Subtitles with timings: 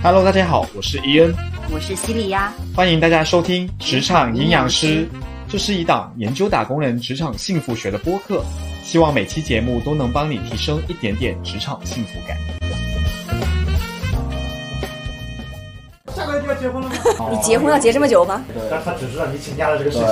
[0.00, 1.34] Hello，大家好，我是伊恩，
[1.72, 5.02] 我是西里呀，欢迎大家收听《职场营养师》，
[5.48, 8.44] 这是一档研究打工人职场幸福学的播客，
[8.84, 12.57] 希望每期节目都能帮你提升一点点职场幸福感。
[16.58, 16.94] 结婚了吗？
[17.30, 18.44] 你结婚要结这么久吗？
[18.70, 20.06] 但是他只知道你请假的这个事情，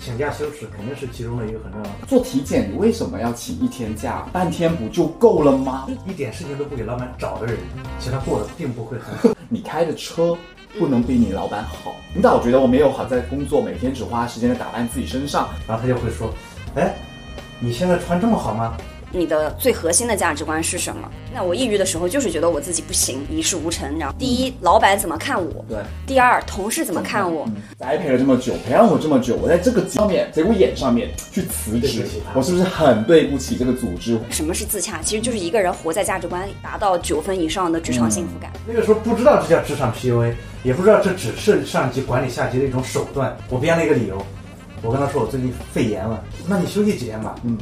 [0.00, 2.06] 请假休耻肯定是其中的一个很重要的。
[2.06, 4.26] 做体检，你为什么要请一天假？
[4.32, 5.86] 半天不就够了吗？
[6.06, 7.56] 一点事情都不给老板找的人，
[7.98, 9.36] 其实他过得并不会很好。
[9.48, 10.36] 你开的车
[10.78, 11.94] 不能比你老板好。
[12.14, 16.30] 领导觉得我没有好在工作，每天只花时间在打扮自己身上，然后他就会说
[16.76, 16.94] ：“哎，
[17.58, 18.76] 你现在穿这么好吗？
[19.12, 21.10] 你的最核心的价值观是什么？
[21.32, 23.98] 那我抑郁的时候就是觉得我自己不行，一事无成。
[23.98, 25.64] 然后第一，老板怎么看我？
[25.68, 25.78] 对。
[26.06, 27.44] 第二，同事怎么看我？
[27.46, 34.18] 嗯栽培了这么久，培养我这么久，我在这个上面节骨眼上面去辞职我是不是很对不起这个组织？
[34.30, 35.00] 什么是自洽？
[35.02, 38.50] 其实就是一个人活在价值观里，达到九分以上的职场幸福感。
[38.66, 43.36] 那个时候不知道这叫职场 PUA，也不知道这只是上级管理下级的一种手段。
[43.48, 44.24] 我编了一个理由，
[44.82, 47.34] 我跟他说我最近肺炎了，那你休息几天吧。
[47.44, 47.56] 嗯，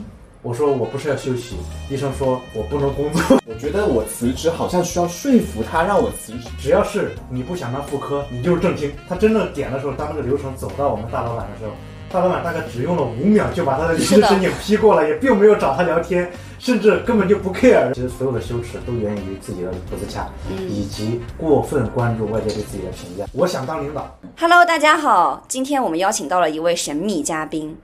[0.45, 1.57] 我说我不是要休息，
[1.89, 3.39] 医生说我不能工作。
[3.49, 6.51] 我觉得我辞职好像需要说服他让我辞职。
[6.61, 8.93] 只要是你不想当副科，你就是正经。
[9.09, 11.73] 他真正点的时候，当这个流程走到我们大老板的时候，
[12.13, 17.91] 大老板大概只用了五秒就把他的离职申请批过了，也并没有找他聊天，甚至根本就不 care。
[17.95, 20.29] 其实所有的羞耻都源于自己的不自洽，
[20.69, 23.25] 以及过分关注外界对自己的评价。
[23.33, 27.75] 我想当领导，Hello，大家好，今天我们邀请到了一位神秘嘉宾，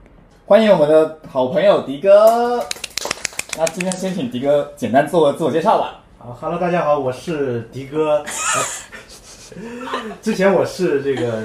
[0.45, 2.61] 欢迎我们的好朋友迪哥。
[3.57, 6.03] 那今天先请迪哥简单做个自我介绍吧。
[6.17, 8.23] 好，Hello，大家好，我是迪哥。
[10.21, 11.43] 之前我是这个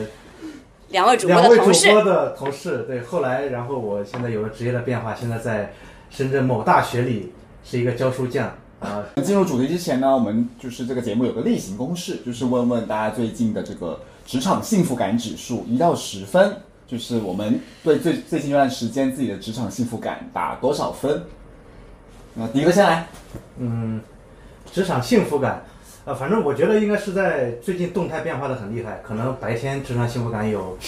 [0.89, 1.93] 两位主播两位主的同事。
[1.93, 5.73] 播的同事，对，后来然后我现在有了职业的变化，现在在
[6.11, 7.33] 深圳某大学里
[7.65, 9.05] 是一个教书匠啊。
[9.23, 21.25] 进入主题之前呢，我们就是这个节目有个例行公事，就是问问大家最近的这个职场幸福感指数一到十分，就是我们对最最近一段时间自己的职场幸福感打多少分？
[22.35, 23.07] 那迪哥先来。
[23.59, 24.01] 嗯，
[24.71, 25.65] 职场幸福感，
[26.05, 30.79] 啊，反正我觉得应该是在最近动态变化的很厉害，可能白天职场幸福感有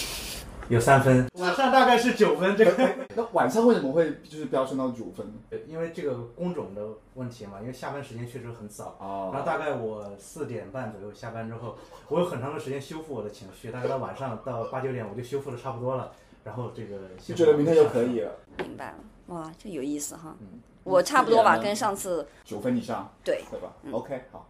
[0.69, 2.55] 有三分，晚上大概是九分。
[2.55, 5.25] 这个，那晚上为什么会就是飙升到九分？
[5.67, 6.85] 因为这个工种的
[7.15, 8.95] 问题嘛，因为下班时间确实很早。
[8.99, 11.75] 哦然后大概我四点半左右下班之后，
[12.07, 16.11] 我有很长的时间修复我的情绪，大概到晚上到八九点我就修复的差不多了，
[16.43, 18.97] 然后这个就觉得明天就可以了，明白了，
[19.27, 20.35] 哇，这有意思哈。
[20.39, 24.47] 嗯我差不多吧，跟上次九分以上，对对吧、o k 好。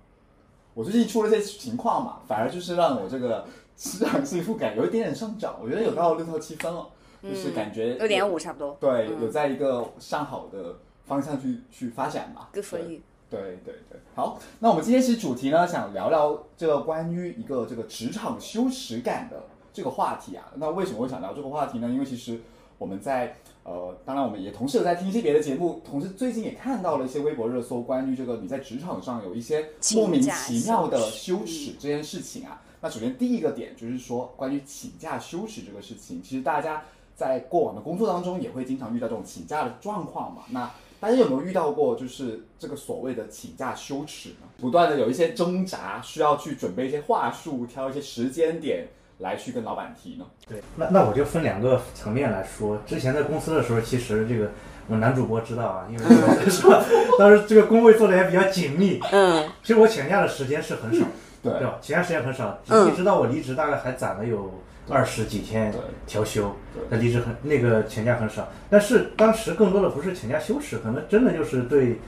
[0.79, 3.45] 我最近出了些情况嘛，反而就是让我这个
[3.75, 6.87] 职场幸福感有一点点上涨，我觉得有到六到七分了，
[7.21, 8.77] 就是感觉六点五差不多。
[8.79, 12.47] 对，嗯有在一个向好的方向去去发展嘛。
[12.53, 13.01] Good for 对 you。
[13.29, 20.45] 对对对，好，那我们今天其实主题呢，想聊聊这个关于一个这个职场羞耻感的这个话题啊。
[20.55, 21.89] 那为什么会想聊这个话题呢？
[21.89, 22.39] 因为其实
[22.77, 23.35] 我们在
[23.69, 29.63] 呃，当然我们也同时有在听一些别的节目，同时最近也看到了一些微博热搜，关于这个你在职场上有一些
[29.93, 32.59] 莫名其妙的羞耻这件事情啊。
[32.81, 36.83] 那首先第一个点就是说，关于请假羞耻这个事情，其实大家
[37.15, 40.41] 在过往的工作当中也会经常遇到这种请假的状况嘛。
[40.49, 44.47] 那大家有没有遇到过就是这个所谓的请假羞耻呢？
[44.57, 48.87] 不断的有一些挣扎，需要去准备一些话术，挑一些时间点
[49.19, 50.25] 来去跟老板提呢？
[50.47, 52.81] 对，那那我就分两个层面来说。
[52.85, 54.51] 之前在公司的时候，其实这个
[54.87, 56.03] 我男主播知道啊，因为
[57.19, 58.99] 当时这个工位做的也比较紧密。
[59.11, 61.05] 嗯，其实我请假的时间是很少，
[61.43, 61.77] 对对吧？
[61.81, 64.53] 请假时间很少，嗯一直到我离职，大概还攒了有
[64.89, 65.73] 二十几天
[66.07, 66.81] 调休对。
[66.89, 71.99] 那离职很那个请假很少，但是当时更多的不是请假羞耻，可能真的就是对，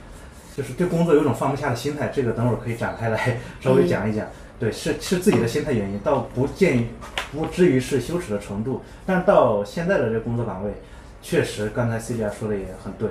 [0.56, 2.08] 就是对工作有种放不下的心态。
[2.08, 4.26] 这个等会儿可以展开来 稍微讲一讲。
[4.62, 6.86] 对，是是自己的心态原因，倒不建议，
[7.32, 8.80] 不至于是羞耻的程度。
[9.04, 10.70] 但到现在的这个工作岗位，
[11.20, 13.08] 确实刚才 C 姐说的也很对，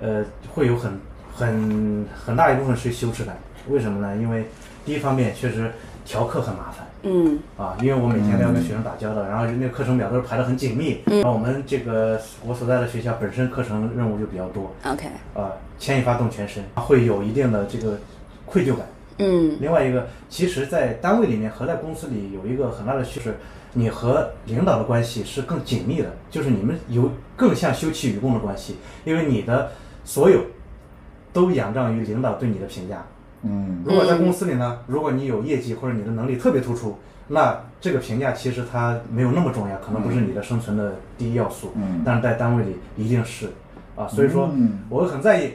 [0.00, 0.98] 呃，会有很
[1.32, 3.38] 很很大一部分是羞耻感。
[3.68, 4.16] 为什么呢？
[4.16, 4.46] 因为
[4.84, 5.70] 第一方面确实
[6.04, 6.84] 调课很麻烦。
[7.04, 17.96] 嗯，啊，因为我每天都要跟学生打交道，然后那个课程表都是排得很紧密，然后我们这个我所在的学校本身课程任务就比较多，OK，啊，牵一发动全身，会有一定的这个
[18.44, 18.84] 愧疚感。
[19.20, 19.56] 嗯。
[19.60, 23.36] 另外一个，其实，在单位里面和在公司里有一个很大的趋势，
[23.74, 29.70] 你和领导的关系是更紧密的，就是你们有更像休戚与共的关系，因为你的
[30.04, 30.40] 所有
[31.32, 33.04] 都仰仗于领导对你的评价。
[33.42, 33.82] 嗯。
[33.84, 41.72] 如果在公司里呢，如果你有业绩或者你的能力特别突出，那这个评价其实它没有那么重要，可能不是你的生存的第一要素。
[41.76, 42.02] 嗯。
[42.04, 43.48] 但是在单位里一定是，
[43.96, 44.50] 啊，所以说
[44.88, 45.52] 我会很在意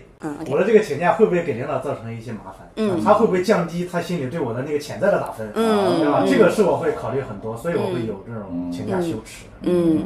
[0.48, 6.24] 我的这个请假会不会给领导造成一些麻烦，他会不会降低他心里对我的那个潜在的打分，嗯对吧？
[6.26, 9.46] 嗯这个是我会考虑很多，所以我会有这种请假羞耻。
[9.62, 10.06] 嗯，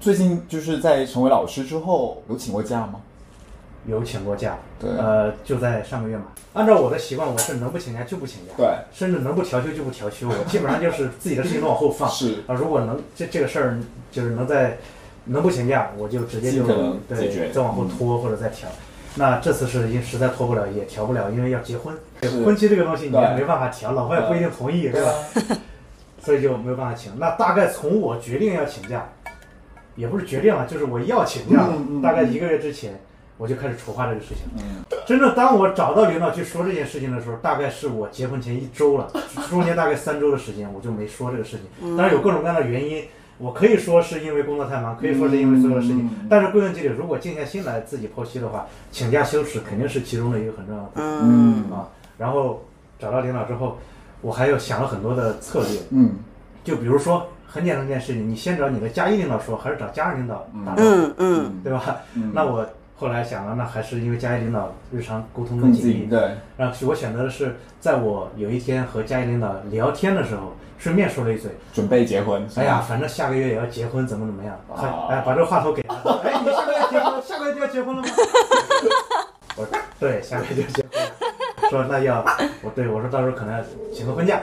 [0.00, 3.00] 最近就是在成为老师之后，有请过假吗？
[3.86, 6.24] 有请过假，对呃，就在上个月嘛。
[6.52, 10.28] 按照我的习惯，我是能不请假就不请假，对，甚至能不调休就不调休。
[10.28, 12.08] 我基本上就是自己的事情都往后放。
[12.10, 13.78] 是啊，如果能这这个事儿
[14.10, 14.76] 就是能在
[15.28, 16.66] 能不请假，我就直接就
[17.08, 18.68] 对再往后拖或者再调。
[19.14, 21.96] 那这次是因实在拖不了，也调不了，因为要结婚。
[22.22, 25.12] 是婚期这个东西你对也没办法调，老婆也不一定同意，对吧？
[26.22, 27.12] 所以就没有办法请。
[27.18, 29.08] 那大概从我决定要请假，
[29.96, 33.00] 也不是决定了，就是我要请假，嗯嗯大概一个月之前，
[33.38, 34.44] 我就开始筹划这个事情。
[34.56, 39.10] 嗯，真正当我找到领导去说这件事情的时候，大概是我结婚前一周了，
[39.48, 41.96] 中间大概三周的时间，我就没说这个事情。
[41.96, 43.04] 当然有各种各样的原因，
[43.38, 46.00] 我可以说是因为工作太忙，可以说是因为所有的事情。
[46.04, 51.88] 嗯但是归根结底，如果静下心来自己剖析的话，请假休息肯定是其中的一个很重要的嗯啊。
[52.18, 52.62] 然后
[52.98, 53.78] 找到领导之后，
[54.20, 56.16] 我还有想了很多的策略，嗯
[56.64, 61.96] 就比如说很简单一件事情，你先找你的加一领导说，还是找加二领导打招呼，嗯嗯对吧？
[62.14, 72.44] 嗯那我后来想了，那还是因为嘉义领导日常沟通的更紧密，，对，然后我选择的是在我有一天和嘉义领导聊天的时候，顺便说了一嘴，准备结婚。
[72.56, 74.58] 哎呀，，反正下个月也要结婚，怎么怎么样？
[75.08, 78.08] 哎，把这个话头给他，哎，你下个月结婚，下个月就要结婚了吗？
[79.56, 81.10] 我说对，下个月就要结婚了。
[81.70, 82.24] 说那要
[82.62, 83.62] 我对我说到时候可能要
[83.94, 84.40] 请个婚假，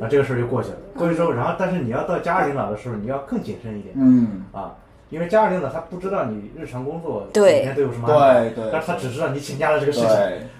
[0.00, 0.76] 啊这个事儿就过去了。
[0.96, 4.72] 过去之后，然后但是你要到嘉义领导的时候，你要更谨慎一点嗯，啊，
[5.10, 10.08] 因为加二领导他不知道你日常工作对每天都有什么安排，对对，但是他只知道你请假了这个事情。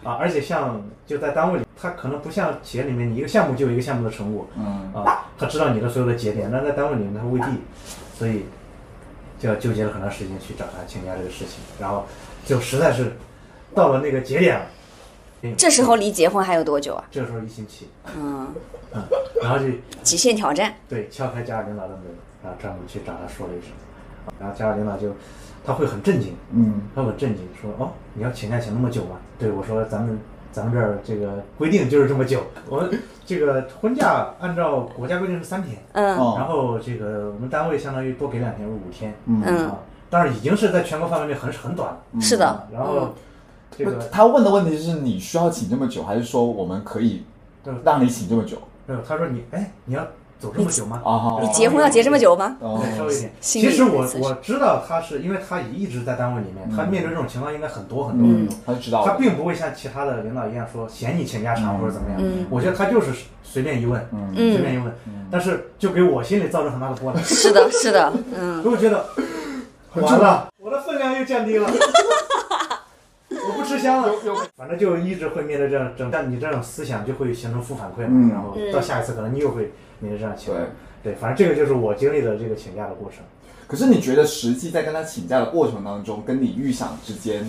[0.04, 7.46] 啊，而且像就在单位里，他可能不像企业里面，你一个项目就有一个项目的成果嗯啊，他知道你的所有的节点，但在单位里面他未必，
[8.16, 8.46] 所以
[9.38, 12.06] 就要纠结了很长时间去找他请假这个事情，然后
[12.46, 13.12] 就实在是
[13.74, 14.66] 到了那个节点了，
[15.42, 17.04] 嗯这时候离结婚还有多久啊？
[17.10, 17.86] 这时候一星期，
[18.16, 18.48] 嗯，
[18.94, 19.02] 嗯，
[19.42, 19.66] 然后就
[20.02, 20.74] 极限挑战。
[20.88, 22.02] 对敲开加尔领导的门，
[22.42, 23.70] 然后专门去找他说了一声，
[24.38, 25.08] 然后加尔领导就
[25.64, 30.18] 他会很震惊，嗯他很震惊，说：“哦，你要请假请那么久吗？”对我说：“咱们
[30.50, 32.40] 咱们这儿这个规定就是这么久。
[32.68, 39.78] 我们这个婚假按照国家规定是三天，嗯哦然后这个我们单位相当于多给两天，五天嗯嗯啊。
[40.10, 42.20] 当然已经是在全国范围内很很短了。
[42.20, 43.14] 是的啊，然后
[43.70, 47.24] 这个他问的问题是你需要请这么久，还是说我们可以
[47.62, 48.56] 对让你请这么久？
[48.86, 50.06] 没有，他说你哎你要
[50.40, 51.02] 走这么久吗？
[51.04, 52.56] 啊，你结婚要结这么久吗？
[52.60, 53.32] 哦，稍微一点。
[53.40, 58.56] 其实我我知道他是因为他一直在单位里面，他嗯面对这种情况应该很多很多很嗯多。
[58.66, 62.18] 他就知道，他并不会像其他的领导一样说嫌你请假长嗯或者怎么样。
[62.22, 63.08] 嗯我觉得他就是
[63.42, 64.92] 随便一问，嗯随便一问，
[65.30, 67.22] 但是就给我心里造成很大的波澜。
[67.24, 69.04] 是的，是的，嗯， 我觉得
[69.94, 71.68] 完了， 我的分量又降低了，
[73.78, 74.50] 我不吃香了。
[74.56, 80.64] 反正就一直会面对这样这种，但你这种思想就会形成负反馈嘛，然后到下一次可能你又会面对这样情况
[81.02, 81.14] 对。
[81.14, 83.20] 反正这个就是我经历的这个请假的过程。
[83.66, 87.46] 可是你觉得实际在跟他请假的过程当中，跟你预想之间，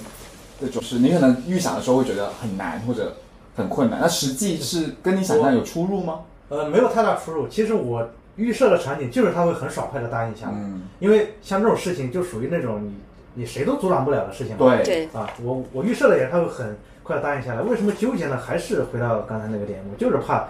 [0.59, 3.15] 这种是你可能预想的时候会觉得很难或者
[3.55, 6.19] 很困难，那实际是跟你想象有出入吗？
[6.49, 7.47] 呃，没有太大出入。
[7.47, 12.95] 其实我预设的场景就是他会很爽快的答应下来，嗯，因为像这种事情就属于那种你
[13.39, 14.57] 你谁都阻挡不了的事情。
[14.57, 17.61] 对，对，啊，我我预设的也是他会很快地答应下来。
[17.61, 18.37] 为什么纠结呢？
[18.37, 20.49] 还是回到刚才那个点，我就是怕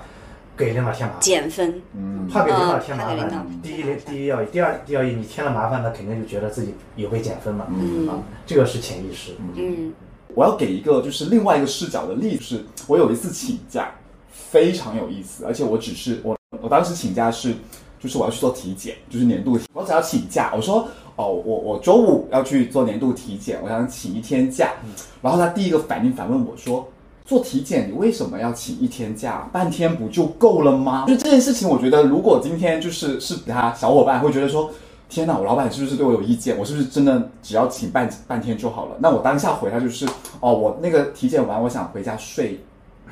[0.58, 3.48] 给领导添麻烦，减分，嗯，怕给领导添麻烦。
[3.62, 7.68] 第一第一要义，第二第二要义，你添了麻烦，他肯定就觉得自己也会减分嘛。
[7.70, 8.18] 嗯啊，
[8.48, 9.34] 这个是潜意识。
[9.56, 9.94] 嗯
[10.36, 13.92] 我要给一个就是另外一个视角的例子，是我有一次请假，
[14.32, 17.54] 非常有意思，而且我只是我我当时请假是，
[18.00, 20.88] 就是我要去做体检，就是年度，我只要请假，我说
[21.20, 24.72] 哦，我我周五要去做年度体检，我想请一天假，
[25.22, 26.88] 然后他第一个反应反问我说。
[27.26, 29.48] 做体检你为什么要请一天假？
[29.52, 31.06] 半天不就够了吗？
[31.08, 34.72] 就这件事情，我觉得如果今天就是是他小伙伴会觉得说，
[35.08, 36.58] 天哪，我老板是不是对我有意见？
[36.58, 38.96] 我是不是真的只要请半半天就好了？
[39.00, 40.08] 那我当下回他就是，
[40.40, 42.60] 哦，我那个体检完，我想回家睡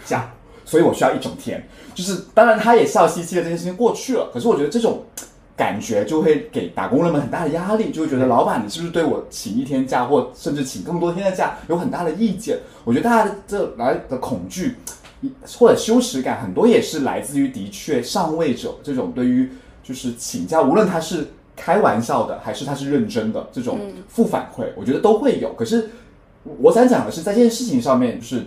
[0.04, 0.20] 觉，
[0.66, 1.64] 所以我需要一整天。
[1.94, 4.32] 就是当然他也笑嘻嘻的，这件事情过去了。
[4.34, 5.04] 可是我觉得这种
[5.58, 12.60] 感觉就会给打工人们很大的压力，就会觉得老板你是不是对我请一天假，或甚至请更多天的假有很大的意见？
[12.84, 14.76] 我觉得大家的这来的恐惧
[15.58, 19.50] 或者羞耻感，很多也是来自于的确上位者这种对于
[19.84, 25.52] 就是请假，无论他是开玩笑的还是他是认真的这种负反馈，我觉得都会有。
[25.54, 25.90] 可是
[26.60, 28.44] 我想讲的是，在这件事情上面，就是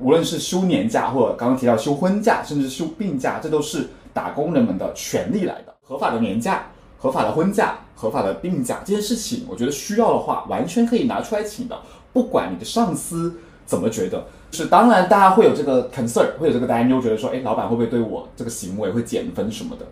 [0.00, 6.66] 无论是休年假，或者刚刚提到休婚假，甚至休病假，这都是打工人们的权利来的，合法的年假、
[6.98, 11.78] 合法的婚假、合法的病假这件事情，我觉得需要的话，完全可以拿出来请的，
[12.12, 14.24] 不管你的上司怎么觉得。
[14.50, 19.84] 是，当然大家会有这个 concern，会有这个担忧，觉得说，哎，老板会不会对我这个行为会减分什么的？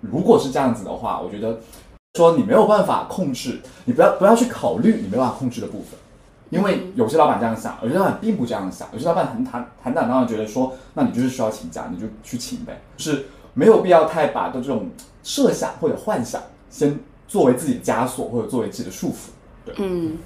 [0.00, 1.58] 如果是这样子的话，我觉得
[2.14, 5.98] 说你没有办法控制，你不要不要去考虑你没办法控制的部分，
[6.50, 14.90] 因为有些老板这样想，有些老板并不这样想，有些老板很坦坦坦荡荡觉得说，那你就是需要请假，你就去请呗，是没有必要太把的这种
[15.22, 19.30] 设想或者幻想先作为自己的枷锁或者作为自己的束缚。
[19.64, 20.18] 对，嗯，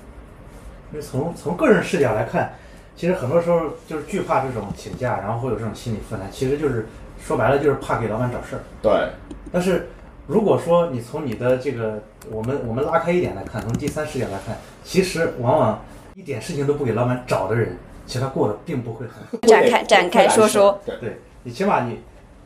[0.92, 2.52] 因为从从个人视角来看，
[2.96, 6.88] 其实很多时候就是惧怕这种请假，然后会有这种心理负担，其实就是
[7.25, 8.62] 说白了就是怕给老板找事儿。
[8.82, 9.08] 对，
[9.52, 9.88] 但是
[10.26, 15.80] 如果说你从你的这个，我们我们拉开一点来看，从第三视角来看，其实往往
[16.14, 19.46] 一点事情都不给老板找的人，其实他过得并不会很好。
[19.46, 22.00] 展开展开说说，对，对你起码你，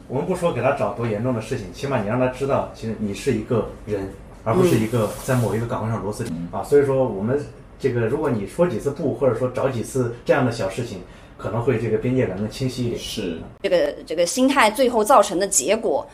[0.07, 4.09] 我们不说给他找多严重的事情，起码你让他知道，其实你是一个人，
[4.45, 6.63] 而不是一个在某一个岗位上螺丝钉啊。
[6.63, 7.39] 所以说我们
[7.79, 11.01] 这个，如果你说几次不，或者说找几次这样的小事情，
[11.39, 13.01] 可能会这个边界感更清晰一点。
[13.01, 16.07] 是，这个这个心态最后造成的结果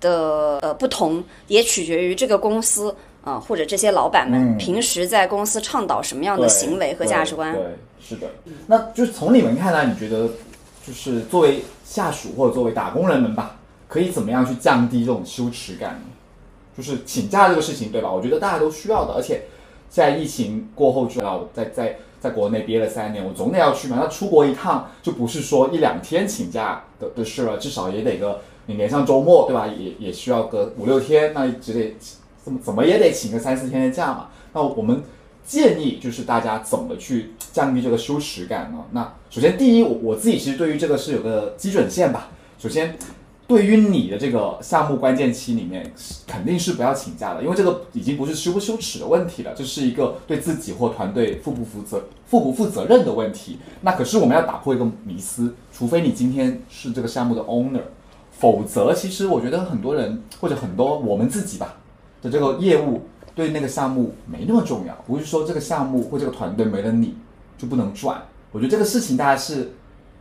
[0.00, 2.90] 的呃不同，也取决于这个公司
[3.22, 7.52] 啊、呃或者这些老板们、嗯平时在公司倡导什么样的行为和价值观。
[7.54, 8.28] 对，对是的。
[8.66, 10.28] 那就是从你们看来，你觉得
[10.86, 13.56] 就是作为下属或者作为打工人们吧，
[13.88, 16.00] 可以怎么样去降低这种羞耻感呢？
[16.76, 18.12] 就是请假这个事情，对吧？
[18.12, 19.44] 我觉得大家都需要的，而且
[19.88, 23.96] 在疫情过后之后，在在在国内憋了三年，我总得要去嘛。
[23.98, 29.66] 那出国一趟就不是说一两天请假的的事了，至少也得个你连上周末，对吧？
[29.66, 31.96] 也也需要个五六天，那只得
[32.44, 34.28] 怎么怎么也得请个三四天的假嘛。
[34.52, 35.02] 那我们
[35.48, 38.84] 建议就是大家怎么去降低这个羞耻感呢？
[38.92, 42.28] 那首先第一，我我自己其实对于这个是有个基准线吧。
[42.58, 42.98] 首先，
[43.46, 45.90] 对于你的这个项目关键期里面，
[46.26, 53.58] 肯定是不要请假的，因为这个已经不是羞不羞耻的问题了，这是一个对自己或团队负不负责、负不负责任的问题。
[53.80, 57.80] 那可是我们要打破一个迷思，除非你今天是这个项目的 owner，
[58.32, 61.76] 否则其实我觉得很多人或者很多我们自己吧
[62.20, 63.00] 的这个业务
[63.38, 67.16] 对那个项目没那么重要，不是说这个项目或这个团队没了你
[67.56, 68.20] 就不能转。
[68.50, 69.70] 我觉得这个事情大家是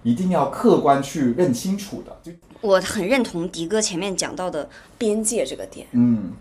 [0.03, 2.15] 一定要客观去认清楚的。
[2.21, 2.31] 就
[2.61, 4.69] 我很认同迪哥前面讲到的
[4.99, 5.87] 边界这个点。
[5.93, 6.31] 嗯，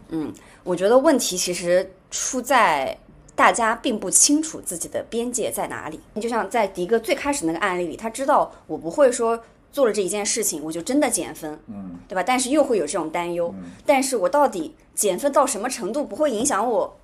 [0.64, 2.98] 我觉得问题其实出在
[3.34, 5.98] 大家并不清楚自己的边界在哪里。
[6.20, 9.42] 就像在迪哥最开始那个案例里，他知道我不会说
[9.76, 12.22] 做了这一件事情我就真的减分，嗯，对吧？
[12.22, 13.54] 但是又会有这种担忧，
[13.84, 16.96] 但是我到底减分到什么程度不会影响我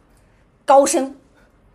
[0.64, 1.14] 高升，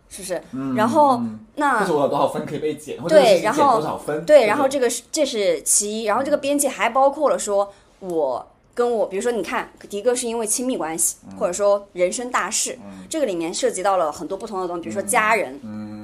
[0.08, 0.42] 是不是？
[0.74, 1.22] 然后
[1.54, 4.24] 那或者我有多少分可以被减，对然后多少分？
[4.24, 12.76] 对，然后这个是这是其一，然后这个边界还包括了说，我跟我，比如说你看，迪哥是因为亲密关系，或者说人生大事，
[13.08, 15.60] 这个里面涉及到了很多不同的东西，比如说家人，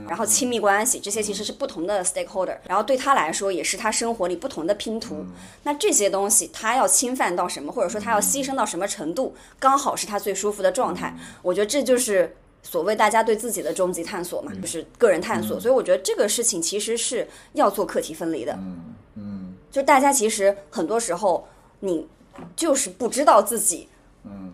[0.09, 5.25] 然后亲密关系，这些其实是不同的 stakeholder，然后对他来说也是他生活里不同的拼图。
[5.63, 11.17] 那这些东西他要侵犯到什么，或者说他要牺牲到什么程度，刚好是他最舒服的状态。
[11.43, 15.59] 我觉得这就是所谓大家对自己的终极探索嘛，就是个人探索。
[15.61, 18.59] 所以我觉得这个事情其实是要做课题分离的。
[19.17, 21.49] 嗯就大家其实很多时候
[21.81, 22.07] 你
[22.55, 23.89] 就是不知道自己
[24.23, 24.53] 嗯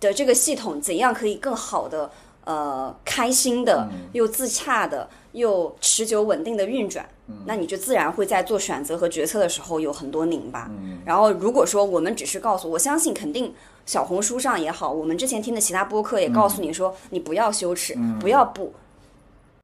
[0.00, 2.10] 的这个系统怎样可以更好的
[2.44, 10.70] 呃开心的嗯又自洽的又持久稳定的运转，嗯那你就自然会在做选择和决策的时候有很多拧巴。
[10.70, 13.54] 嗯然后如果说我们只是告诉我相信肯定。
[13.86, 18.72] 小红书上也好，我们之前听的其他播客也告诉你说，你不要羞耻，不要不。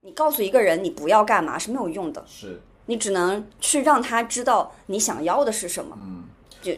[0.00, 2.60] 你告诉一个人你不要干嘛是没有用的，是。
[2.86, 5.96] 你只能去让他知道你想要的是什么。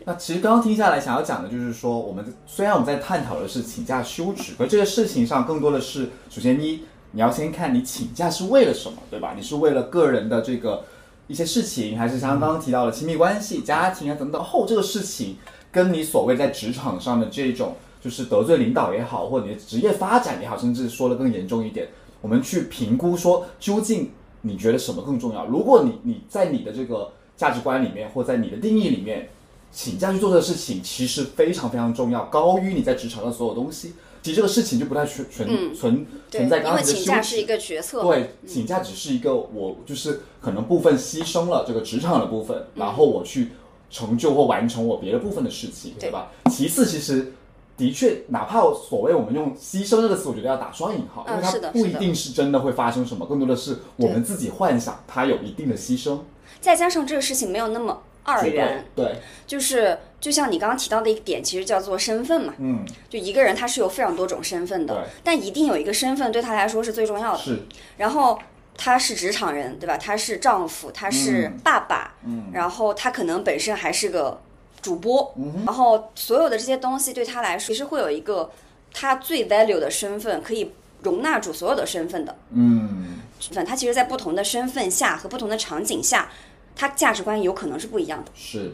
[0.05, 9.35] 那其实刚刚听下来，想要讲的就是说，我们虽然我们在探讨的是请假休止，可这个事情上更多的是，首先一你要先看你请假是为了什么，对吧？
[9.37, 10.85] 你是为了个人的这个
[11.27, 15.37] 一些事情，还是像刚刚提到的亲密关系、家庭啊等等后这个事情，
[15.71, 21.89] 跟你所谓在职场上的这种就是得罪领导也好，或者你的职业发展也好，甚至说的更严重一点，
[22.21, 24.11] 我们去评估说究竟
[24.43, 25.47] 你觉得什么更重要？
[25.47, 29.29] 如果你你在你的这个价值观里面，或在你的定义里面，
[29.73, 33.95] 请假去做这个事情，其实非常非常重要，高于你在职场上所有东西。
[34.21, 37.45] 其实这个事情就不太存存嗯存，存在刚因为请假是一。
[37.45, 38.03] 个决策。
[38.03, 43.53] 对，请假只是一个我就是可能部分牺牲了这个职场的部分，嗯然后我去
[43.89, 46.33] 成就或完成我别的部分的事情，对吧？
[46.51, 47.33] 其次，其实
[47.77, 56.19] 的确，哪怕所谓我们用牺牲这个词，我觉得要打双引号，因为它不一定是真的会发生什么，更多的是我们自己幻想它有一定的牺牲。
[56.61, 59.17] 再加上这个事情没有那么二元，对，
[59.47, 62.53] 就是就像你刚刚提到的一个点，其实叫做身份嘛。
[62.59, 67.39] 嗯，就一个人他是有非常多种身份的，但一定有一个身份对他来说是最重要的。
[67.39, 67.63] 是，
[67.97, 68.39] 然后
[68.77, 69.97] 他是职场人，对吧？
[69.97, 74.41] 他是丈夫，他是爸爸，嗯然后他可能本身还是个
[74.83, 78.51] 主播，嗯然后所有的这些东西对他来说，其实会有一个
[78.93, 83.65] 他最 value 的身份，可以容纳住所有的身份的嗯，身份。
[83.65, 86.31] 他其实，在不同的身份下和不同的场景下，
[86.79, 88.31] 他价值观有可能是不一样的。
[88.35, 88.73] 是，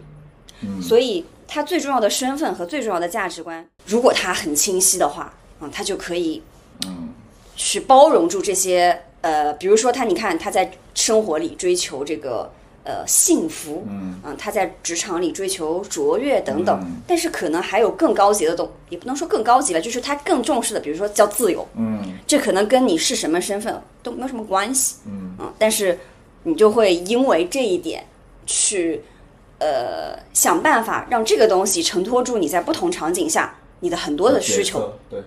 [0.61, 6.42] 嗯，所以，他最重要的身份和最重要的价值观，如果他很清晰的话，嗯，他就可以
[6.87, 7.08] 嗯。
[7.56, 12.50] 去包容住这些呃，比如说他，你看他在生活里追求这个
[12.82, 14.37] 呃幸福，嗯。
[14.37, 17.00] 他在职场里追求卓越等等，嗯。
[17.06, 22.18] 但是可能还有更高级的东，也不能说更高级了，就是他更重视的，比如说叫自由，嗯。
[22.26, 25.34] 这可能跟你是什么身份都没有什么关系，嗯。
[25.38, 25.99] 嗯，但是
[26.44, 28.06] 你就会因为这一点
[28.46, 29.02] 去
[29.58, 34.92] 呃想办法让这个东西承托住你在不同场景下你的很多的需求。
[35.10, 35.20] 对，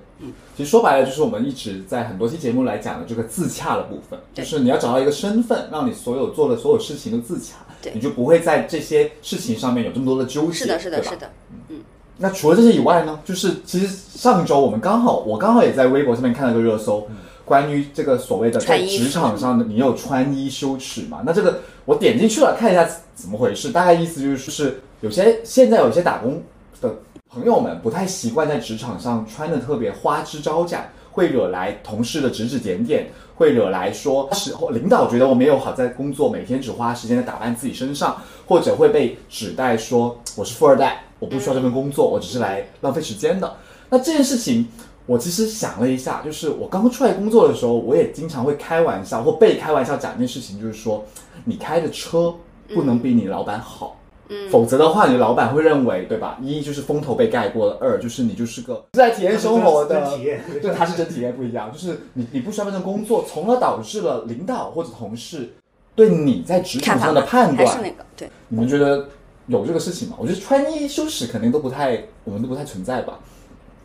[0.55, 7.57] 其实说白了就是我们一直在很多期节目来讲的这个自洽的部分，就是你要找到一个身份，让你所有做的所有事情都自洽，
[7.93, 11.31] 你就不会在这些事情上面有这么多的纠结，是的，是的，是的，
[11.69, 11.81] 嗯
[12.19, 17.07] 那除了这些以外呢，就是其实上周我们刚好，我刚好也在微博上面看了个热搜，
[17.47, 21.23] 关于这个所谓的在职场上的你有穿衣羞耻嘛？
[21.25, 22.85] 那这个我点进去了，看一下
[23.15, 23.71] 怎么回事。
[23.71, 26.43] 大概意思就是，是有些现在有些打工
[26.81, 26.93] 的
[27.29, 43.55] 朋友们不太习惯在职场上穿的特别花枝招展，会惹来同事的指指点点，会惹来说是领导觉得我没有好在工作，每天只花时间在打扮自己身上，或者会被指代说我是富二代，我不需要这份工作，我只是来浪费时间的。
[43.89, 44.67] 那这件事情，
[45.07, 51.03] 我其实想了一下，就是我刚出来工作的时候，我也经常会开玩笑或被开玩笑讲一件事情，就是说
[51.45, 52.35] 你开的车
[52.75, 53.95] 不能比你老板好。
[54.29, 56.37] 嗯，否则的话，你的老板会认为，对吧？
[56.41, 65.53] 一就是风头被盖过了，二就是你就是个是在体验生活的真体验对，他是真体验不一样，就是你你不需要这份工作，从而导致了领导或者同事
[65.95, 68.29] 对你在职场上的判断还是那个对。
[68.49, 69.07] 你们觉得
[69.45, 70.17] 有这个事情吗？
[70.19, 73.17] 我觉得穿衣羞耻肯定都不太，我们都不太存在吧。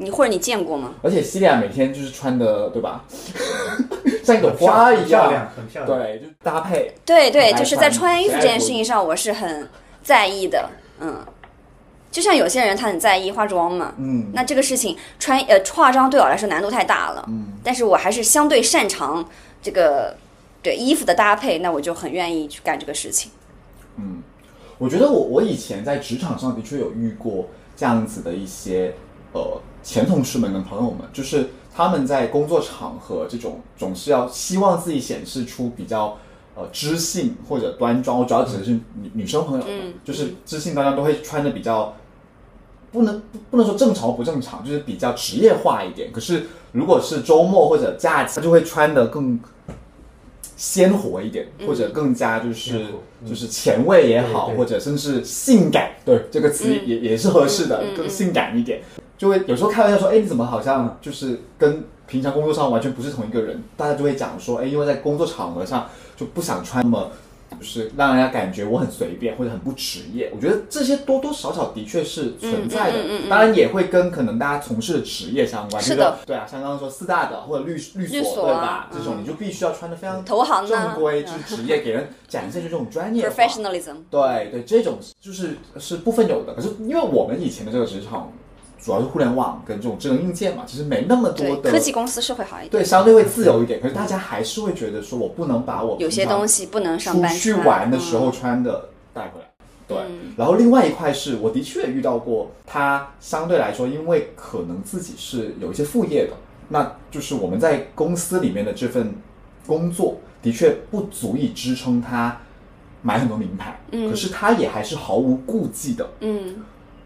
[0.02, 0.94] 你或者你见过吗？
[1.02, 3.04] 而且西利亚每天就是穿的，对吧？
[4.24, 5.98] 像一朵花一样很漂亮，，很漂亮。
[5.98, 6.94] 对，就搭配。
[7.04, 9.68] 对对，就是在穿穿衣服这件事情上，我是很
[10.02, 10.68] 在意的。
[11.00, 11.24] 嗯，
[12.10, 19.24] 就像有些人他很在意化妆嘛，嗯那这个事情穿呃化妆对我来说难度太大了，嗯，但是我还是相对擅长
[19.60, 20.16] 这个
[20.62, 23.32] 对衣服的搭配，那我就很愿意去干这个事情。
[23.96, 24.22] 嗯，
[24.78, 28.94] 我觉得我我以前在职场上的确有遇过这样子的一些
[29.32, 36.18] 呃前同事们跟朋友们，就是他们在工作场合这种总是要希望自己显示出比较
[36.54, 41.94] 呃知性或者端庄，我主要指的是女女生朋友们，嗯就是知性端庄都会穿的比较。
[42.92, 46.12] 不能不不能说正常或不正常，就是比较职业化一点。
[46.12, 46.42] 可是
[46.72, 49.40] 如果是周末或者假期，他就会穿的更
[50.58, 52.84] 鲜活一点，或者更加就是
[53.22, 58.82] 嗯就是前卫也好，对对或者甚至性感，对这个词嗯也、也是合适的，更性感一点。
[59.22, 63.62] 就会有时候开玩笑说，哎，你怎么好像就是跟平常工作上完全不是同一个人？
[63.76, 67.08] 大家就会讲说，哎，因为在工作场合上就不想穿那么。
[67.60, 75.80] 就是让人家感觉我很随便或者很不职业，我觉得这些多多少少的确是存在的，嗯嗯嗯嗯嗯当然也会跟可能大家从事的职业相关。
[75.80, 78.88] 是的比如说，对啊，像刚刚说四大的或者律律律所对啊吧？
[78.90, 88.32] 嗯这种你就必须要穿的非常投行啊正规，就是职业，给人展现出这种专业化 professionalism，对对，这种就是是部分有的，可是因为我们以前的这个职场
[88.84, 92.70] 主要是互联网跟这种智能硬件嘛，其实没那么多的科技公司是会好一点。
[92.70, 99.46] 对相对会自由一点，可是大家还是会觉得说我不能把我有些东西不能上班去玩的时候嗯穿的带回来。
[99.86, 106.32] 对，嗯然后另外一块是我的确也遇到过，他相对来说，因为可能自己是有一些副业的，
[106.68, 109.14] 那就是我们在公司里面的这份
[109.66, 112.40] 工作的确不足以支撑他
[113.02, 116.56] 买很多名牌，嗯可是他也还是毫无顾忌的，嗯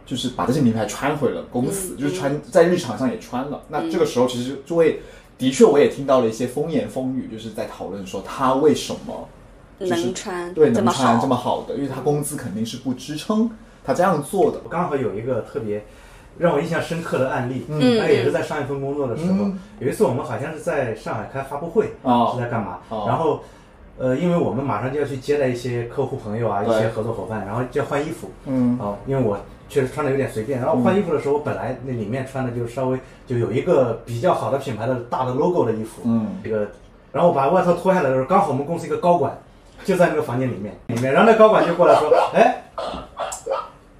[0.06, 3.60] 就是把这些名牌穿回了公司，嗯就是穿在日常上也穿了。
[3.68, 5.00] 那这个时候其实就会，
[5.36, 9.28] 的确我也听到了一些风言风语，就是在讨论说他为什么
[9.78, 13.50] 就是能穿对能穿这么好的，因为他工资肯定是不支撑
[13.84, 14.60] 他这样做的。
[14.64, 15.84] 我刚好有一个特别
[16.38, 22.78] 让我印象深刻的案例，嗯那也是在上一份工作的时候，嗯有一次我们好像是在上海开发布会，哦是在干嘛？
[22.88, 23.42] 哦然后，
[23.98, 36.68] 呃，因为我们马上就要去接待一些客户朋友啊，一些合作伙伴，然后就要换衣服，嗯哦，因为我确实穿的有点随便，然后换衣服的时候，我本来那里面穿的就稍微就有一个比较好的品牌的大的 logo 的衣服，嗯这个，
[37.10, 39.36] 然后我把外套脱下来的时候，刚好我们公司一个高管
[39.84, 42.64] 就在那个房间里面里面，然后那高管就过来说，哎，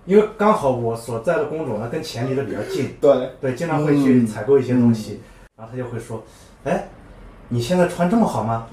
[0.05, 5.23] 因为刚好我所在的工种呢跟钱离得比较近，对，对，经常会去采购一些东西，
[5.57, 6.23] 然后他就会说，
[6.65, 6.87] 哎，
[7.49, 8.67] 你现在穿这么好吗？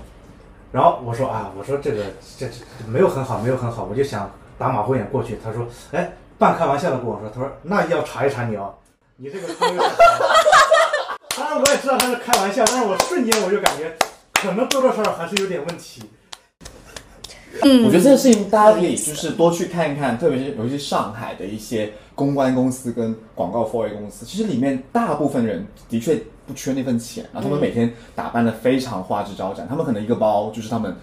[0.74, 2.06] 然后我说啊，我说这个
[2.36, 2.54] 这这
[2.88, 5.38] 没有很好，没有很好，我就想打马虎眼过去。
[5.44, 8.74] 他说，哎，半开玩笑的跟我说，他说那要查一查你哦，
[9.18, 10.00] 你这个穿有点长。
[11.38, 13.96] 当然我也知道他是开玩笑，但是我瞬间我就感觉
[14.34, 16.02] 可能多多少少还是有点问题。
[17.62, 30.96] 嗯，我觉得这个事情大家可以就是多去看一看，特别是尤其上海的一些公关公司跟广告 for A 公司，其实里面大部分人的确不缺那份钱，然后他们每天打扮的非常花枝招展，他们可能一个包就是他们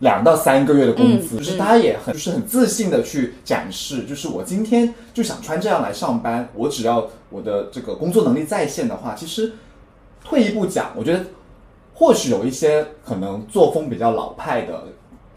[0.00, 9.52] 两到三个月的工资，就是大家也很就是很自信的去展示，就是我今天就想穿这样来上班，我只要我的这个工作能力在线的话，其实
[10.24, 11.24] 退一步讲，我觉得
[11.94, 14.84] 或许有一些可能作风比较老派的。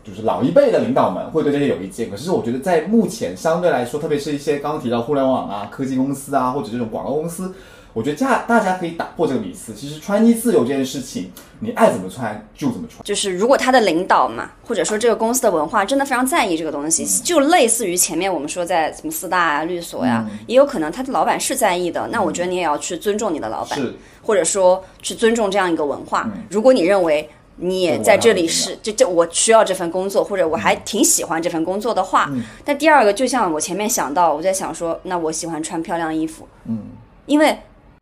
[0.03, 7.53] 就是老一辈的领导们会对这些有意见，可是我觉得在目前相对来说，特别是一些刚刚提到互联网啊、科技公司啊，或者这种广告公司，
[7.93, 9.73] 我觉得大大家可以打破这个迷思。
[9.73, 13.03] 其实穿衣自由这件事情，你爱怎么穿就怎么穿。
[13.03, 23.93] 就是如果他的领导嘛，或者说这个公司的文化真的非常在意这个东西，就类似于前面我们说在什么四大啊、律所呀，也有可能他的老板是在意的，那我觉得你也要去尊重你的老板，是。
[24.23, 26.29] 或者说去尊重这样一个文化。
[26.49, 27.27] 如果你认为
[27.57, 32.31] 你也在这里是这这我需要这份工作，或者我还挺喜欢这份工作的话，
[32.63, 36.79] 但第二个就像我前面想到，我在想说，那我喜欢穿漂亮衣服，嗯，
[37.25, 37.57] 因为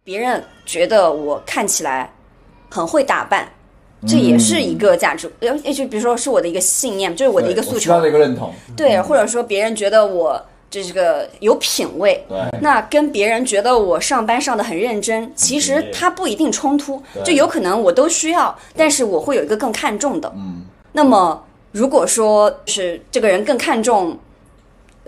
[0.10, 2.12] 别人觉得我看起来
[2.68, 3.48] 很会打扮。
[4.08, 8.52] 这也是一个价值，呃，就比如说是我的一个信念，就是我的一个诉求对我需要，的一个认同。
[8.76, 20.32] 对，或者说别人觉得我这个有品位，对，那跟别人觉得我上班上的很认真，其实它不一定冲突，就有可能我都需要，但是我会有一个更看重的。
[20.36, 24.18] 嗯，那么如果说是这个人更看重，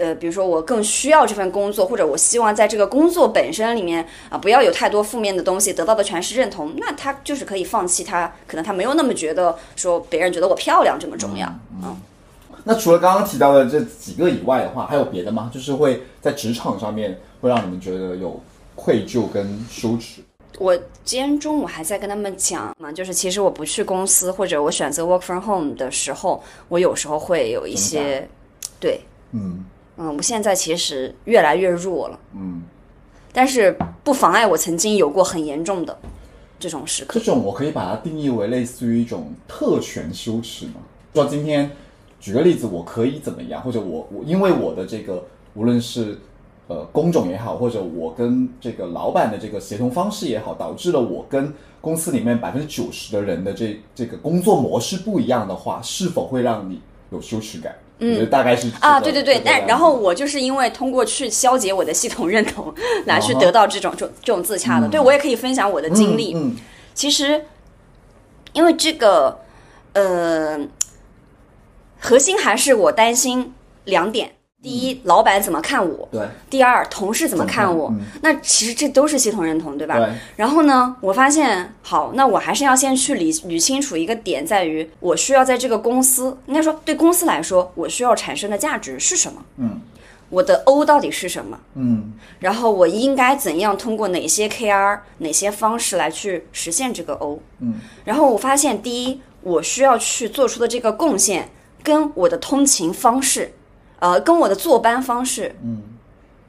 [0.01, 11.47] 呃，比如说我更需要这份工作，或者我希望在这个工作本身里面啊、不要有太多负面的东西，得到的全是认同，那他就是可以放弃他，可能他没有那么觉得说别人觉得我漂亮这么重要。
[11.83, 11.95] 嗯
[12.63, 15.49] 那除了刚刚提到的这几个以外的话，还有别的吗？
[15.51, 18.39] 就是会在职场上面会让你们觉得有
[18.75, 20.21] 愧疚跟羞耻。
[20.59, 28.27] 我今天中午还在跟他们讲嘛，就是其实我不去公司或者我选择 work from home 的时候，我有时候会有一些，
[28.79, 29.65] 对，嗯
[29.97, 32.63] 嗯，我现在其实越来越弱了，嗯，
[33.31, 35.99] 但是不妨碍我曾经有过很严重的
[36.57, 37.19] 这种时刻。
[37.19, 40.75] 这种我可以把它定义为类似于一种特权羞耻吗？
[41.13, 41.69] 说今天
[42.19, 46.17] 举个例子，我可以怎么样，或者我我因为我的这个无论是
[46.67, 56.79] 呃工种也好，或者我跟这个老板的这个协同方式也好，导致了我跟公司里面百分之九十的人的这这个工作模式不一样的话，是否会让你
[57.11, 57.75] 有羞耻感？
[58.01, 62.73] 我觉得大概是啊，对对对但然后我就是因为通过去消解我的系统认同，
[63.05, 64.87] 来去得到这种这种这种自洽的。
[64.87, 66.33] 对我也可以分享我的经历。
[66.35, 66.57] 嗯。
[66.93, 67.45] 其实，
[68.53, 69.39] 因为这个，
[69.93, 70.59] 呃，
[71.99, 73.53] 核心还是我担心
[73.85, 77.91] 两点：第一，老板怎么看我；对第二，同事怎么看我。
[78.21, 79.97] 那其实这都是系统认同，对吧？
[79.97, 89.43] 对然后呢，我发现，好，那我还是要先去理捋清楚一个点，在于我需要在这个公司，应该说对公司来说，我需要产生的价值是什么？
[89.57, 89.81] 嗯，
[90.29, 91.59] 我的 O 到底是什么？
[91.73, 97.39] 嗯然后我应该怎样通过哪些 KR、哪些方式来去实现这个 O？
[97.61, 101.49] 嗯，然后我发现，第一，我需要去做出的这个贡献，
[101.81, 103.53] 跟我的通勤方式，
[104.01, 105.81] 呃，跟我的坐班方式，嗯，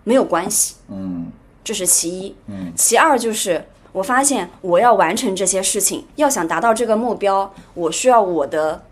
[0.04, 1.30] 没有关系，嗯
[1.62, 2.34] 这是其一。
[2.46, 3.62] 嗯，其二就是
[3.92, 8.82] 我发现我要完成这些事情，要想达到这个目标，我需要我的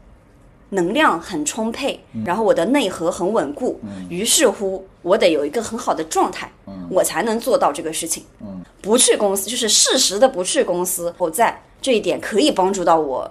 [0.69, 3.81] 能量很充沛，然后我的内核很稳固。
[4.11, 6.53] 于是乎，我得有一个很好的状态，
[6.91, 8.25] 我才能做到这个事情。
[8.41, 13.31] 嗯，不去公司就是适时的不去公司，我在这一点可以帮助到我。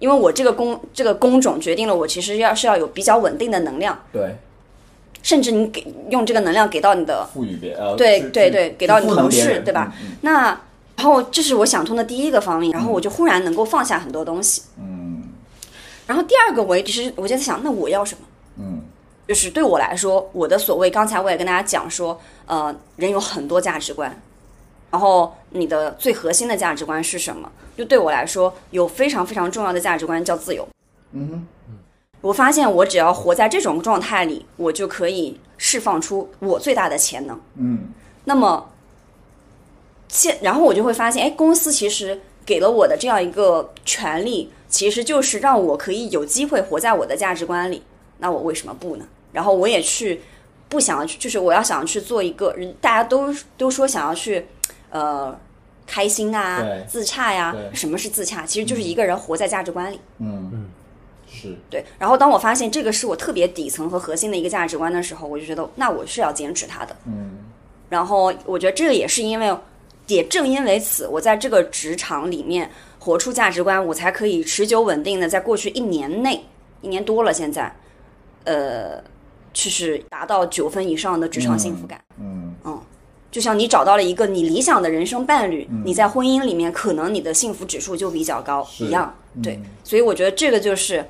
[0.00, 4.34] 因为我这个工这个工种决定了我其实要是要有比较稳定的能量，对，
[5.22, 9.94] 甚至你给用这个能量给到你的赋予别呃对对对，给到你同事，对吧？
[10.02, 10.60] 嗯那
[10.96, 14.62] 然后这是我想通的第一个方面，然后我就忽然能够放下很多东西。
[14.78, 15.22] 嗯。
[16.06, 18.20] 然后第二个，我也只是我就在想，那我要什么？
[18.58, 18.82] 嗯。
[19.26, 24.20] 就是对我来说，我的所谓，刚才我也跟大家讲说，呃，人有很多价值观，
[24.90, 27.50] 然后你的最核心的价值观是什么？
[27.76, 30.68] 就对我来说，有非常非常重要的价值观叫自由。
[31.12, 31.46] 嗯哼
[32.20, 37.40] 我发现我只要活在这种状态里，我就可以释放出我最大的潜能。
[37.56, 37.88] 嗯
[38.24, 38.70] 那么，
[40.08, 47.82] 现然后我就会发现，哎，公司其实给了我的这样一个权利，其实就是让我可以有机会活在我的价值观里。
[48.18, 49.06] 那我为什么不呢？
[49.32, 50.20] 然后我也去
[50.68, 54.46] 不想要去，就是我要想要去做一个，人大家都都说想要去，
[54.90, 55.38] 呃，
[55.86, 57.74] 开心啊，自洽呀、对。
[57.74, 58.44] 什么是自洽？
[58.44, 59.98] 其实就是一个人活在价值观里。
[60.18, 60.50] 嗯。
[60.52, 60.68] 嗯，
[61.28, 66.94] 是，对，然后当我发现这个是我特别底层和核心的一个价值观的时候，我就觉得那我是要坚持它的。
[67.06, 67.38] 嗯。
[67.88, 69.56] 然后我觉得这个也是因为，
[70.06, 76.44] 也正因为此，我在这个职场里面活出价值观，我才可以持久稳定的在过去一年内，
[76.82, 77.74] 一年多了现在，
[78.44, 79.02] 呃，
[79.52, 82.00] 就是达到九分以上的职场幸福感。
[82.20, 82.29] 嗯
[83.30, 89.14] 就像你找到了一个你理想的人生伴侣，你在婚姻里面可能你的幸福指数就比较高一样。
[89.42, 91.04] 对嗯，所以我觉得这个就是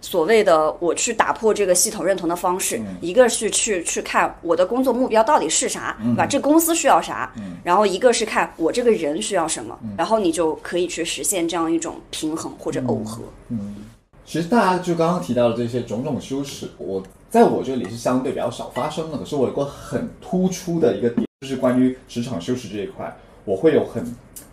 [0.00, 6.24] 所谓的我去打破这个系统认同的方式，嗯一个是去去看我的工作目标到底是啥，对吧？
[6.24, 7.30] 这公司需要啥，
[7.62, 13.22] 然后一个是看我这个人需要什么，然后你就可以去实现这样一种平衡或者耦合。
[13.50, 13.76] 嗯
[14.24, 17.00] 其实大家就刚刚提到的这些种种修饰，我
[17.36, 19.18] 在我这里是相对比较少发生的。
[19.18, 24.02] 可是我有个很突出的一个点，就是关于职场羞耻这一块，我会有很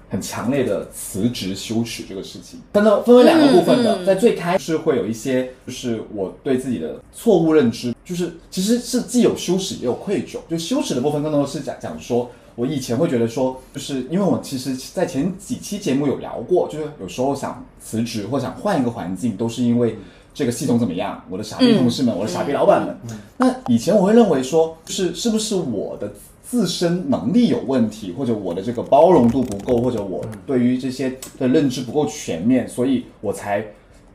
[0.09, 2.59] 很强烈的辞职羞耻这个事情。
[2.73, 10.39] 分到分为两个部分的，在最开始会有一些，就是我对自己的错误认知，就是其实是既有羞耻也有愧疚。
[10.49, 12.29] 就羞耻的部分更多的是讲讲说。
[12.55, 19.97] 我以前会觉得说，就是因为我其实，在前几期节目有聊过，就是有时候想辞职或想换一个环境，都是因为
[20.33, 22.97] 这个系统怎么样，我的傻逼同事们，我的傻逼老板们。
[23.37, 26.11] 那以前我会认为说，是是不是我的
[26.43, 33.63] 自身能力有问题，或者我的这个包容度不够，或者我对于这些的认知不够全面，所以我才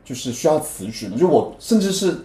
[0.03, 1.17] 就是需要辞职呢？
[1.17, 2.17] 就我甚至是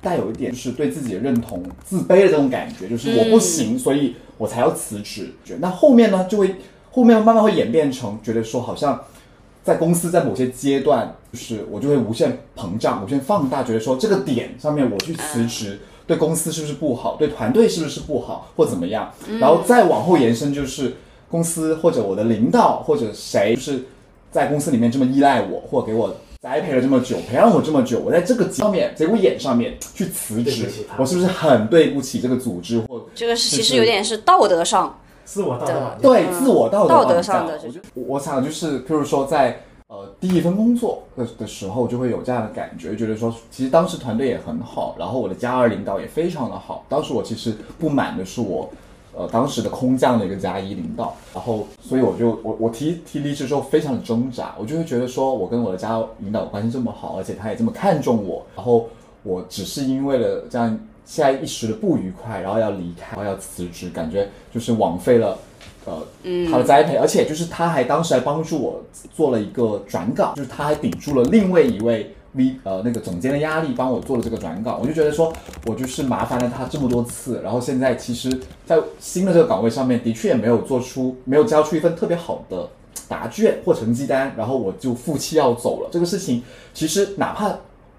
[0.00, 5.32] 带有一点就是对自己的认同自卑的这种感觉，就是我不行，所以我才要辞职。
[5.58, 6.54] 那后面呢，就会
[6.90, 9.00] 后面慢慢会演变成觉得说，好像
[9.64, 15.80] 在公司在某些阶段，就是我就会无限膨胀、无限放大，觉得说这个点上面我去辞职。
[16.06, 17.16] 对公司是不是不好？
[17.18, 19.10] 对团队是不是不好，或怎么样？
[19.40, 20.92] 然后再往后延伸，就是
[21.30, 23.82] 公司或者我的领导或者谁，就是
[24.30, 35.98] 在公司里面这么依赖我，或给我栽培了这么久，培养我这么久，我在这个方面节骨眼上面去辞职我是不是很对不起这个组织或这个是是其实有点是道德上，自我道德绑架。
[36.00, 46.84] 对嗯自我道德道德绑架上的这我就我想就是，譬如说在呃第一份工作的的时候，就会有这样的感觉，觉得说其实当时团队也很好，然后我的加二领导也非常的好。
[46.88, 48.70] 当时我其实不满的是我。
[49.16, 58.88] 呃，当时的空降的一个加一领导，然后，所以我就我我提提离职之后非常的挣扎，我就会觉得说，我跟我的加领导关系这么好，而且他也这么看重我，然后
[59.22, 65.38] 我只是因为了这样现在一时的不愉快，然后要离开，然后要辞职，感觉就是枉费了
[65.84, 66.02] 呃
[66.50, 68.82] 他的栽培，而且就是他还当时还帮助我
[69.14, 74.80] 做了一个转岗，就是他还顶住了另外一位 V 呃那个总监的压力，帮我做了这个转岗。
[74.80, 75.32] 我就觉得说，
[75.66, 82.68] 我就是麻烦了他这么多次，然后现在其实，在新的这个岗位上面，的确也没有做出没有交出一份特别好的
[83.06, 85.88] 答卷或成绩单，然后我就负气要走了。
[85.92, 87.54] 这个事情其实哪怕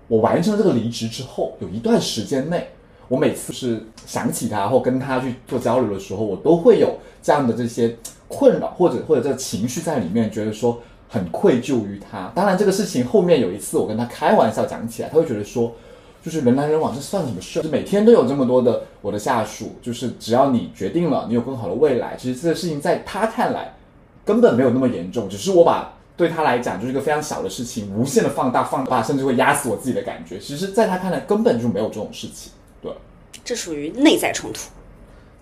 [0.07, 2.67] 我完成了这个离职之后，有一段时间内。
[3.07, 7.95] 我每次是想起他或跟他去做交流的时候，我都会有这样的这些
[8.27, 12.31] 困扰或者或者这个情绪在里面，觉得说很愧疚于他。
[12.35, 15.73] 当然，这个事情后面有一次我跟他开玩笑讲起来，他会觉得说，
[16.23, 17.61] 就是人来人往，这算什么事？
[17.61, 23.75] 就每天都有这么多的我的下属，就是只要你决定了，你有更好的未来，其实这个事情在他看来
[24.23, 25.91] 根本没有那么严重，只是我把。
[26.17, 30.39] 对他来讲，就是一个非常小的事情，无限的放大、放大，甚至会压死我自己的感觉。
[30.39, 32.53] 其实，在他看来，根本就没有这种事情。
[32.81, 32.91] 对，
[33.43, 34.59] 这属于内在冲突。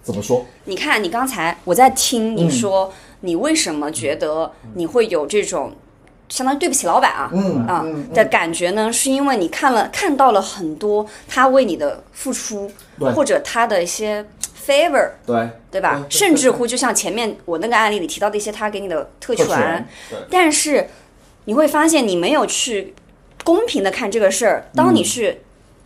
[0.02, 0.46] 怎么说？
[0.65, 2.91] 你看，你刚才我在听你说，
[3.22, 5.74] 你为什么觉得你会有这种
[6.28, 8.91] 相当于对不起老板啊，嗯啊嗯嗯的感觉呢？
[8.91, 12.69] 是因为你看了看到了很多他为你的付出，
[13.00, 14.26] 对或者他的一些
[14.65, 16.00] favor，对对吧？
[16.00, 20.89] 对对甚至乎就像前面我那个案例里提到的一些他给你的特权，特权对但是
[21.46, 22.93] 你会发现你没有去
[23.46, 24.69] 公平的看这个事儿。
[24.76, 25.38] 当你嗯去，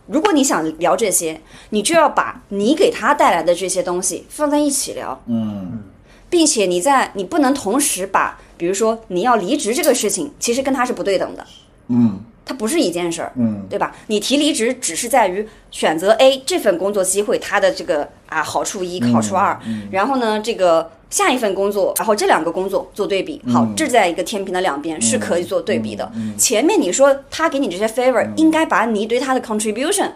[0.08, 1.40] 如果你想聊这些，
[1.70, 5.84] 你就要把你给他带来的这些东西放在一起聊，嗯。
[6.30, 11.46] 并且你在你不能同时把，比如说你要离职这个事情，其实跟他是不对等的，
[11.88, 12.20] 嗯。
[12.44, 13.32] 它不是一件事儿。
[13.36, 13.66] 嗯。
[13.68, 13.94] 对吧？
[14.06, 19.58] 你提离职只是在于选择 A 这份工作机会，它的这个啊好处一、好处二，
[19.90, 26.10] 然后呢，这个下一份工作，然后这两个工作做对比，好，这在一个天平的两边是可以做对比的。
[26.36, 30.10] 前面你说他给你这些 favor，、应该把你对他的 contribution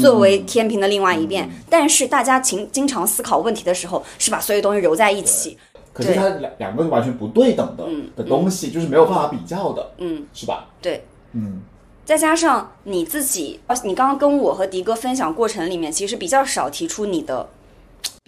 [0.00, 5.58] 作为天平的另外一边，但是大家经经常思考问题的时候，是把所有东西揉在一起。
[5.92, 7.84] 可是它两两个是完全不对等的、
[8.16, 10.68] 的东西，就是没有办法比较的，嗯，是吧？
[10.80, 11.60] 对，嗯。
[12.02, 17.48] 再加上你自己，你刚刚跟我和迪哥分享过程里面，其实比较少提出你的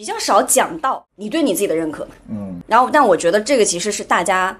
[0.03, 2.05] 比较少讲到你对你自己的认可。
[2.29, 4.59] 嗯，然后，但我觉得这个其实是大家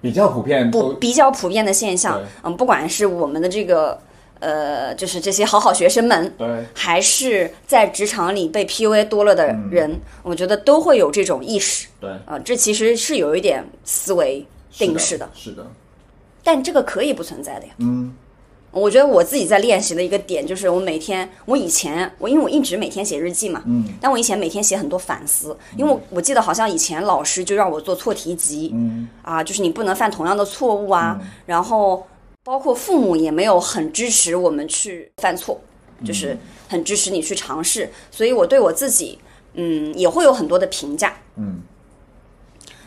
[0.00, 2.22] 比较普遍不比较普遍的现象。
[2.44, 4.00] 嗯，不管是我们的这个
[4.38, 11.88] 呃，就是这些好好学生们，对，还是在职场里被 PUA 多了的人，我觉得都会有这种意识。
[12.00, 15.66] 对，啊、这其实是有一点思维定式的，是的，
[16.44, 17.72] 但这个可以不存在的呀。
[17.78, 18.14] 嗯
[18.80, 23.84] 我觉得我自己在练习的一个点就是，我每天，我以前我因为我一直每天写日记嘛，嗯。
[24.00, 29.08] 但我以前每天写很多反思，因为我我记得好像以前老师就让我做错题集，嗯。
[29.22, 32.06] 啊，就是你不能犯同样的错误啊，然后
[32.44, 35.58] 包括父母也没有很支持我们去犯错，
[36.04, 36.36] 就是
[36.68, 39.18] 很支持你去尝试，所以我对我自己，
[39.54, 41.14] 嗯，也会有很多的评价。
[41.36, 41.62] 嗯。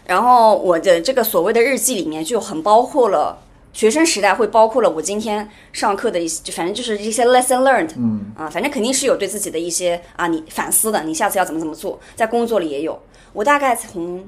[0.05, 3.37] 然后我的这个所谓的日记里面就很包括了
[3.71, 12.99] 学生时代，会包括了我今天上课的一些，就反正就是一些 lesson learned，嗯啊，反正肯定是有对自己的一些啊你反思的，你下次要怎么怎么做，在工作里也有。
[13.31, 14.27] 我大概从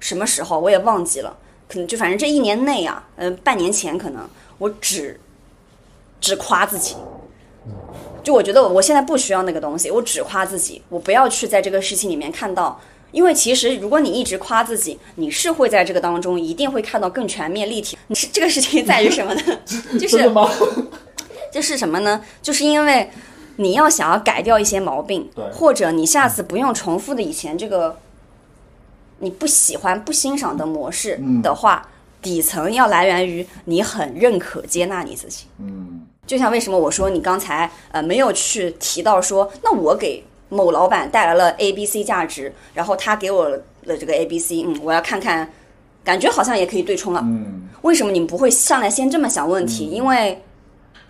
[0.00, 1.36] 什么时候我也忘记了，
[1.68, 5.20] 可能就反正这一年内啊，嗯、半年前可能我只
[6.20, 6.96] 只夸自己。
[8.24, 17.96] 就我觉得我现在不需要那个东西，我只夸自己，我不要去在这个事情里面看到，因为其实如果你一直夸自己，你是会在这个当中一定会看到更全面立体。
[18.08, 19.42] 你是这个事情在于什么呢？
[19.98, 20.30] 就是？
[21.50, 22.22] 就是什么呢？
[22.42, 23.08] 就是因为
[23.56, 27.98] 你要想要改掉一些毛病对，或者你下次不用重复的以前这个
[29.20, 31.88] 你不喜欢、不欣赏的模式嗯的话，
[32.20, 35.46] 底层要来源于你很认可、接纳你自己。
[35.58, 45.50] 嗯就像为什么我说你刚才呃没有去提到说，那我给某老板带来了 A、B、C 价值，然后他给我了这个 A、B、C，嗯，我要看看，
[46.04, 47.20] 感觉好像也可以对冲了。
[47.24, 49.86] 嗯为什么你们不会上来先这么想问题？
[49.86, 50.32] 因为，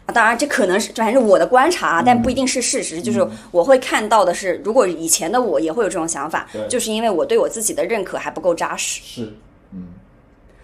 [0.04, 3.00] 啊当然这可能是这还是我的观察，但不一定是事实。
[3.00, 9.00] 就是我会看到的是，如果以前的我也会有这种想法，就是因为我对我自己的认可还不够扎实。
[9.02, 9.32] 是
[9.72, 9.88] 嗯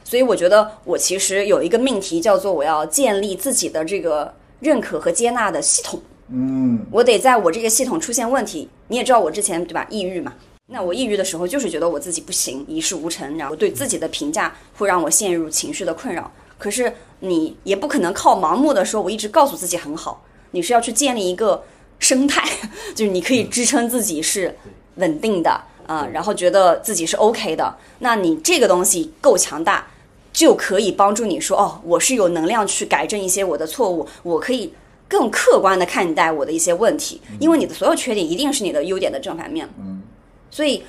[0.05, 5.99] 所以我觉得我其实有一个命题叫做我要建立自己的这个认可和接纳的系统。
[6.29, 8.69] 嗯我得在我这个系统出现问题。
[8.89, 10.33] 你也知道我之前对吧，抑郁嘛。
[10.67, 16.31] 那我抑郁的时候，就是觉得我自己不行，一事无成，然后对自己的评价会让我陷入情绪的困扰。
[16.57, 21.63] 可是你也不可能靠盲目的说，我一直告诉自己很好，你是要去建立一个
[21.99, 22.43] 生态，
[22.95, 24.57] 就是你可以支撑自己是
[24.97, 27.77] 稳定的啊、然后觉得自己是 OK 的。
[27.99, 29.87] 那你这个东西够强大，
[30.33, 34.73] 就可以帮助你说，哦，我是有能量去改正一些我的错误，我可以
[35.17, 39.69] 更客观的看待我的一些问题，因为你的所有缺点一定是你的优点的正反面。
[39.79, 40.03] 嗯
[40.51, 40.83] 所以，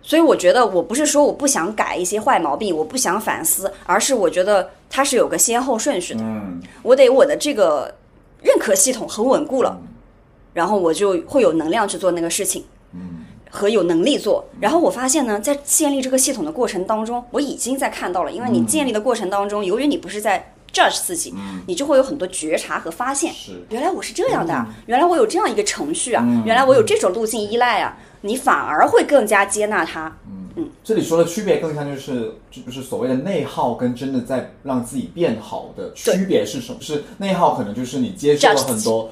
[0.00, 6.20] 所以我觉得我不是说我不想改一些坏毛病，我不想反思，而是我觉得它是有个先后顺序的。
[6.22, 7.94] 嗯我得我的这个
[8.42, 9.78] 认可系统很稳固了，
[10.54, 12.64] 然后我就会有能量去做那个事情。
[12.94, 21.34] 嗯和有能力做，然后我发现呢，在建立这个系统的过程当中，我已经在看到了，因为你建立的过程当中，由于你不是在 judge 自己，
[21.66, 23.32] 你就会有很多觉察和发现。
[23.32, 23.52] 是。
[23.70, 26.42] 原来我是这样的啊，原来我有这样一个程序啊，嗯。
[26.44, 30.16] 原来我有这种路径依赖啊，你反而会更加接纳它。
[30.84, 36.78] 这里说的区别更像就是就是所谓的内耗跟真的在让自己变好的区别是什么？
[36.80, 39.10] 是内耗可能就是你接受了很多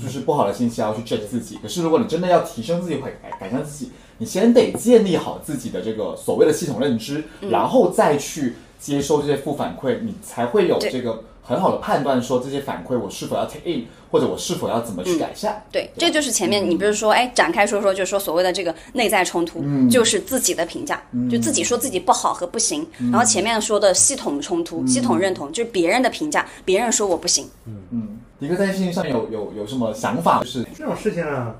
[0.00, 15.64] 就是不好的信息要去 judge 自己，可是如果你真的要提升自己会改改善自己，你先得建立好自己的这个所谓的系统认知，然后再去接收这些负反馈，你才会有这个很好的判断，说这些反馈我是否要 take in，或者我是否要怎么去改善。
[15.70, 22.86] 对，这就是前面你不是说，哎，展开说说，就是说所谓的这个内在冲突，就是自己的评价，就自己说自己不好和不行。
[23.10, 27.48] 然后前面说的系统冲突、系统认同，就是别人的评价，别人说我不行。
[27.66, 27.74] 嗯。
[27.90, 30.40] 嗯，迪哥在事情上有有有什么想法？
[30.40, 31.54] 就是这种事情呢，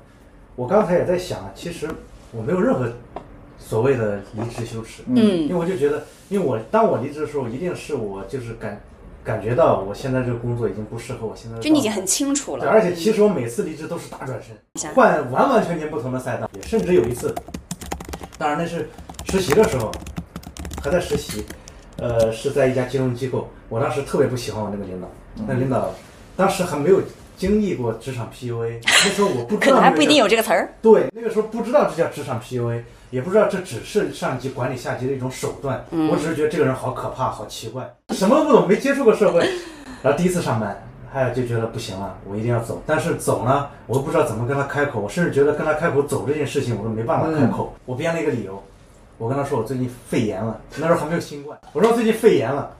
[0.55, 1.89] 我刚才也在想，其实
[2.31, 2.91] 我没有任何
[3.57, 5.15] 所谓的离职羞耻，嗯。
[5.15, 8.81] 因嗯为我就觉得，因为我当我离职的时候，一定是我就是感
[9.23, 12.71] 感觉到我现在这个工作已经不适合我现在就你已经很清楚对，了。
[12.71, 17.33] 而且其实我每次离职都是大转身，换完完全全不同的赛道，也甚至有一次，
[18.37, 18.89] 当然那是
[19.29, 19.91] 实习的时候，
[20.83, 21.43] 还在实习，
[21.97, 25.09] 呃，是在一家金融机构，我当时特别不喜欢我那个领导，
[25.47, 25.93] 那领导
[26.35, 27.01] 当时还没有
[27.37, 30.73] 经历过职场 PUA，那时候我不知道那个可能还不一定有这个词儿。
[30.81, 35.85] 对，那个时候不知道这叫职场 PUA，也不知道这只是上级管理下级的一种手段。
[35.91, 39.39] 嗯我只是觉得这个人好可怕，好奇怪，什么都不懂，没接触过社会。
[40.03, 40.83] 然后第一次上班，
[41.13, 42.81] 哎，就觉得不行了，我一定要走。
[42.85, 47.73] 但是走呢，我又不知道怎么跟他开口，我甚至觉得跟他开口走这件事情，我都没办法开口。
[47.85, 48.61] 我编了一个理由，
[49.17, 52.71] 我跟他说我最近肺炎了，那时候还没有新冠，我说我最近肺炎了，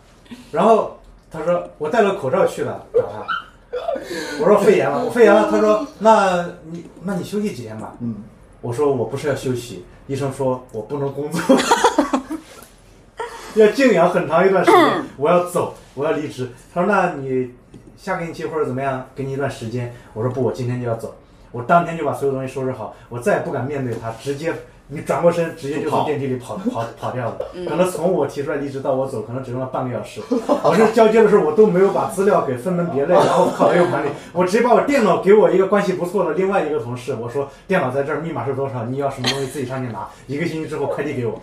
[0.52, 0.98] 然后
[1.32, 3.26] 他说我戴了口罩去了找他。
[4.40, 5.50] 我说肺炎了，我肺炎了。
[5.52, 8.16] 他说：“那你那你休息几天吧。”嗯，
[8.62, 11.42] 我我说我不是要休息，医生说我不能工作，
[13.56, 16.50] 要静养很长一段时间，我要走，我要离职。
[16.74, 17.54] 他说那你
[17.98, 19.94] 下个星期或者怎么样，给你一段时间。
[20.14, 21.16] 我说不，我今天就要走。
[21.52, 24.54] 我当天就把所有东西收拾好，我再也不敢面对他，直接
[24.90, 27.38] 你转过身，直接就从电梯里跑 跑跑掉了。
[27.68, 30.22] 可能从我提出来离职到我走，可能只用了半个小时。
[30.64, 38.86] 我是交接的时候，我都没有把资料给分门别类，然后考虑管理，我直接把我电脑给我一个关系不错的另外一个同事，我说电脑在这儿，密码是多少？
[38.86, 40.08] 你要什么东西自己上去拿。
[40.28, 41.42] 一个星期之后快递给我。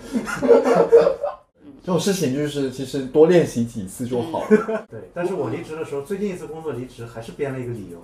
[1.85, 4.47] 这种事情就是其实多练习几次就好了。
[4.91, 7.99] 对，但是我离职的时候，最近一次工作离职还是编了一个理由。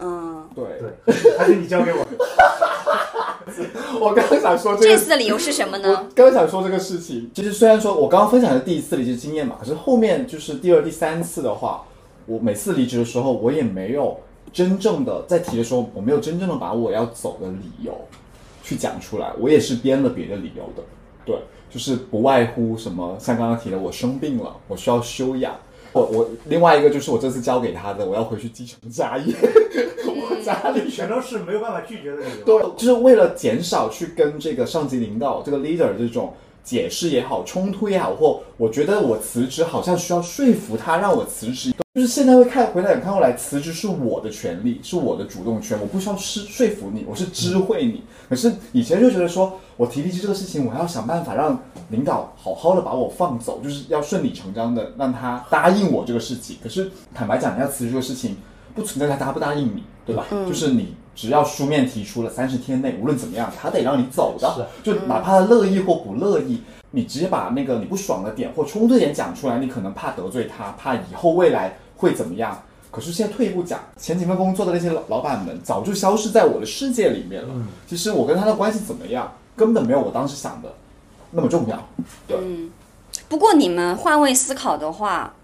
[0.00, 1.98] 嗯，对，对，还是你交给我
[3.46, 3.52] 的。
[4.00, 6.06] 我刚刚想说这这次的理由是什么呢？
[6.14, 11.84] 刚刚想说这个事情，其实虽然说我刚刚分享的第一次离职经验嘛，可是后面就是第二、第三次的话，
[12.26, 14.18] 我每次离职的时候，我也没有
[14.52, 17.92] 真正的在提的时候，我没有真正的把我要走的理由
[18.62, 20.82] 去讲出来，我也是编了别的理由的。
[21.26, 21.36] 对，
[21.70, 25.54] 就是不外乎什么，像刚刚提的，我生病了，我需要休养。
[25.94, 29.32] 我我另外一个就是我这次交给他的，我要回去继承家业，
[30.04, 32.44] 我家里全都是没有办法拒绝的理由。
[32.44, 36.34] 对，就是为了减少去跟这个上级领导、这个 leader 这种
[36.64, 48.02] 解释也好、冲突也好，或我觉得我辞职好像需要说服他让我辞职，就是现在会看回来看过来，辞职是我的权利，是我的主动权，我不需要是说服你，我是知会你。
[48.28, 51.56] 可是以前就觉得说我提离职这个事情，我还要想办法让
[51.90, 56.56] 领导好好的把我放走，就是要顺理成章的让他答应我这个事情。
[56.62, 58.36] 可是坦白讲，要辞职这个事情。
[58.74, 60.26] 不存在他答不答应你，对吧？
[60.48, 64.68] 就是你只要书面提出了，三十天内无论怎么样，他得让你走的。
[64.82, 72.62] 就哪怕他乐意或不乐意，你直接把那个你不爽的点或冲突点讲出来，你可能怕得罪他，怕以后未来会怎么样。
[72.90, 77.48] 可是现在退一步讲，前几份工作的那些老老板们早就消失在我的世界里面了。
[77.88, 80.72] 其实我跟他的关系怎么样，根本没有我当时想的
[81.32, 81.88] 那么重要。
[82.28, 82.70] 对，嗯
[83.28, 85.34] 不过你们换位思考的话，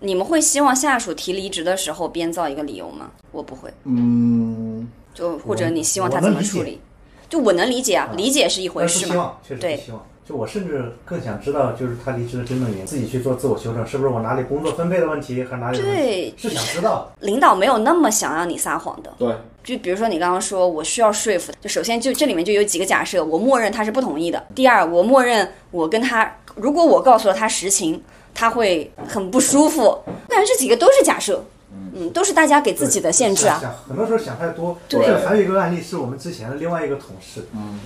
[0.00, 3.10] 你们会希望下属提离职的时候编造一个理由吗？
[3.32, 4.71] 我不会，嗯，
[5.14, 6.80] 就或者你希望他怎么处理？
[7.28, 9.12] 就我能理解啊，理解是一回但是事嘛。
[9.12, 10.06] 希望，确实对是希望。
[10.24, 15.78] 就我甚至更想知道，就是他离职的真正原因，自己去做自我修正，是不是我哪里工作分配的问题，还是哪里？
[15.78, 17.10] 对，是想知道。
[17.20, 19.12] 领导没有那么想让你撒谎的。
[19.18, 19.34] 对，
[19.64, 24.46] 就比如说你刚刚说我需要说服，就首先就这里面就有几个假设，我默认他是不同意的。
[24.54, 28.00] 第二，我默认我跟他，如果我告诉了他实情，
[28.32, 29.82] 他会很不舒服。
[29.82, 31.44] 我感觉这几个都是假设，
[31.94, 33.58] 嗯，都是大家给自己的限制啊。
[33.60, 34.76] 想很多时候想太多。
[34.88, 37.80] 对这还有一个案例是我们之前的另外一个同事，嗯，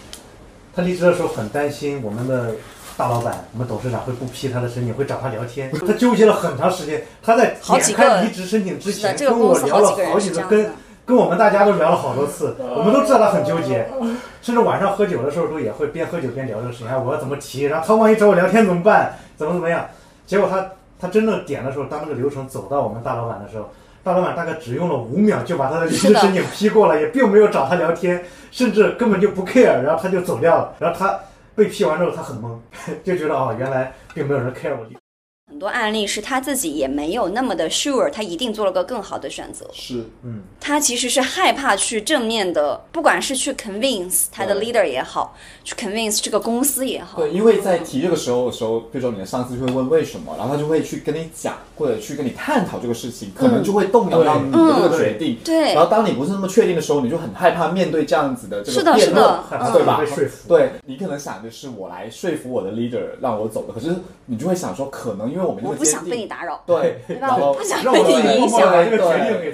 [0.74, 2.54] 他离职的时候很担心我们的
[2.96, 5.70] 大老板，我们董事长会不批他的申请，会找他聊天。
[5.86, 10.70] 他纠结了很长时间，他在好几个点开离职申请之前，这个跟我聊了好几个跟
[11.04, 13.88] 跟我们大家都聊了好多次，我们都知道他很纠结，
[14.42, 19.16] 甚至晚上喝酒的时候都也会边喝酒边聊这个事情，哎，我要怎么提，然后他万一找我聊天怎么办？
[19.36, 19.86] 怎么怎么样？
[20.26, 20.68] 结果他
[20.98, 23.68] 他真正点的时候，当那个流程走到我们大老板的时候，
[24.02, 30.74] 大老板大概只用了五秒就把他的离职申请批过了，也并没有找他聊天，甚至根本就不 care，然后他就走掉了。
[30.78, 31.18] 然后他
[31.54, 32.56] 被批完之后，他很懵，
[33.04, 34.86] 就觉得哦，原来并没有人 care 我。
[35.48, 39.64] 很多案例是他自己也没有那么的 sure，他一定做了个更好的选择。
[39.72, 47.18] 是，嗯，他其实是害怕去正面的，不管是去 convince 他的 leader 也好，去 convince 这个公司也好。
[47.18, 55.38] 对，因为在提这个时候的时候，比如说你的上司就会问为什么，然后他就会去跟你讲，或者去跟你探讨这个事情，可能就会动摇到你的这个决定。
[55.44, 60.48] 对然后当你不是那么确定的时候，你就很害怕面对这样子的这是的个辩论是的，害怕对吧被说服。
[60.48, 63.94] 对你可能想的是我来说服我的 leader 让我走的，可是
[64.26, 67.36] 你就会想说，可能因为我们我不想被你打扰，对，对吧？
[67.36, 68.72] 我不想被你影响。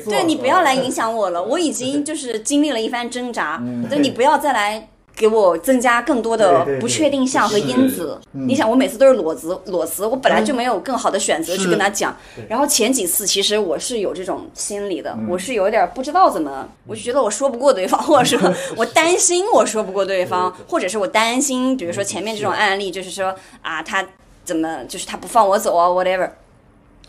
[0.08, 3.60] 对你不要来影响我了，我已经就是经历了一番挣扎，
[3.90, 8.16] 对你不要再来给我增加更多的不确定项和因子。
[8.30, 12.16] 你想，我每次都是裸辞，裸辞，我本来就没有更好的选择去跟他讲。
[12.48, 18.38] 然后前几次其实我是有这种心理的，我是有点不知道怎么，我就觉得我说不过对方，或者说
[18.78, 24.06] 我担心我说不过对方，或者是我担心，比如说前面这种案例，就是说啊他
[24.44, 26.30] 怎么就是他不放我走啊，whatever。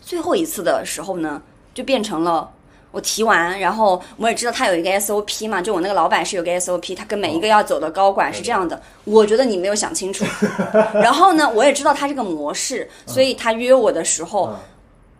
[0.00, 1.40] 最后一次的时候呢，
[1.72, 2.50] 就变成了
[2.90, 8.80] 我提完，然后我也知道他有一个 SOP 嘛，就我那个老板是有个 SOP，他跟每一个要走的高管是这样的。
[9.04, 10.24] 我觉得你没有想清楚。
[10.94, 14.56] 然后呢，我也知道他这个模式，所以他约我的时候，嗯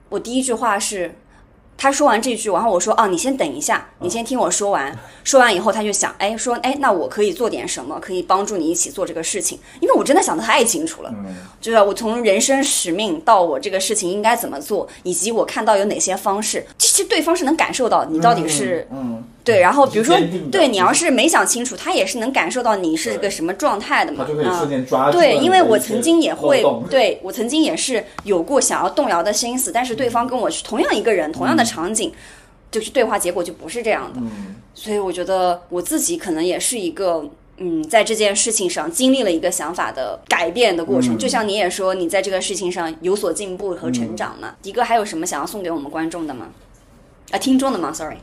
[0.09, 1.15] 我第一句话是。
[1.77, 9.59] 他说完这句，然后我说：“哦，你先等一下，你先听我说完。”说完以后，他就想：“哎，说哎，那我可以做点什么，可以帮助你一起做这个事情？
[9.81, 11.11] 因为我真的想得太清楚了。
[11.13, 20.17] 嗯就是我从人生使命到我这个事情应该怎么做，以及我看到有哪些方式，其实对方是能感受到你到底是嗯对，然后比如说
[20.51, 32.11] 对你要是没想清楚，他也是能感受到你是个什么状态的嘛，他就可以啊瞬间抓住对，因为我曾经也会，对我曾经也是有过想要动摇的心思，但是对方跟我是同样一个人，同样的场景，
[32.71, 34.21] 就是对话结果就不是这样的。
[34.21, 37.25] 嗯，所以我觉得我自己可能也是一个。
[37.57, 44.57] 嗯，在这件事情上经历了一个想法的改变的过程，嗯就像你也说你在这个事情上有所进步和成长嘛。
[44.61, 46.49] 迪哥还有什么想要送给我们观众的吗？
[47.31, 48.17] 啊，听众的吗？Sorry。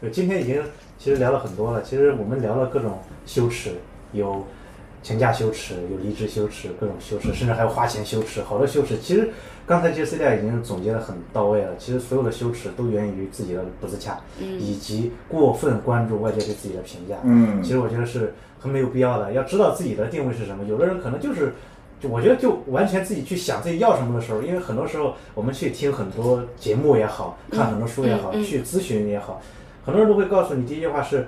[0.00, 0.62] 对，今天已经
[0.98, 1.82] 其实聊了很多了。
[1.82, 3.72] 其实我们聊了各种羞耻，
[4.12, 4.44] 有
[5.02, 8.96] 请假羞耻，有离职羞耻，各种羞耻，甚至还有花钱羞耻，好多羞耻。
[8.98, 9.28] 其实
[9.66, 11.74] 刚才 J C 俩已经总结的很到位了。
[11.78, 17.16] 其实所有的羞耻都源于自己的不自洽，以及过分关注外界对自己的评价。
[17.24, 19.32] 嗯其实我觉得是很没有必要的。
[19.32, 20.64] 要知道自己的定位是什么。
[20.64, 21.52] 有的人可能就是。
[22.00, 29.42] 就我觉得，就完全自己去想自己要什么的时候，因为很多时候我们去听很多节目也好看很多书也好，嗯嗯去咨询也好，
[29.88, 31.26] 很多人都会告诉你第一句话是，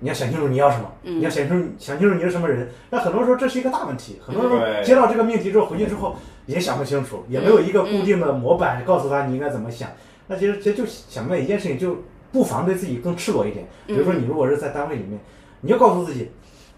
[0.00, 2.68] 你要想清楚你要什么，嗯你要想清楚想清楚你是什么人。
[2.90, 9.88] 那很多时候这是一个大问题，很多对人接到这个命题之后回去之后也想不清楚，也没有一个固定的模板告诉他你应该怎么想。
[10.26, 11.98] 那其实其实就想明白一件事情，就
[12.32, 13.68] 不妨对自己更赤裸一点。
[13.86, 15.20] 比如说你如果是在单位里面，
[15.60, 16.32] 你就告诉自己，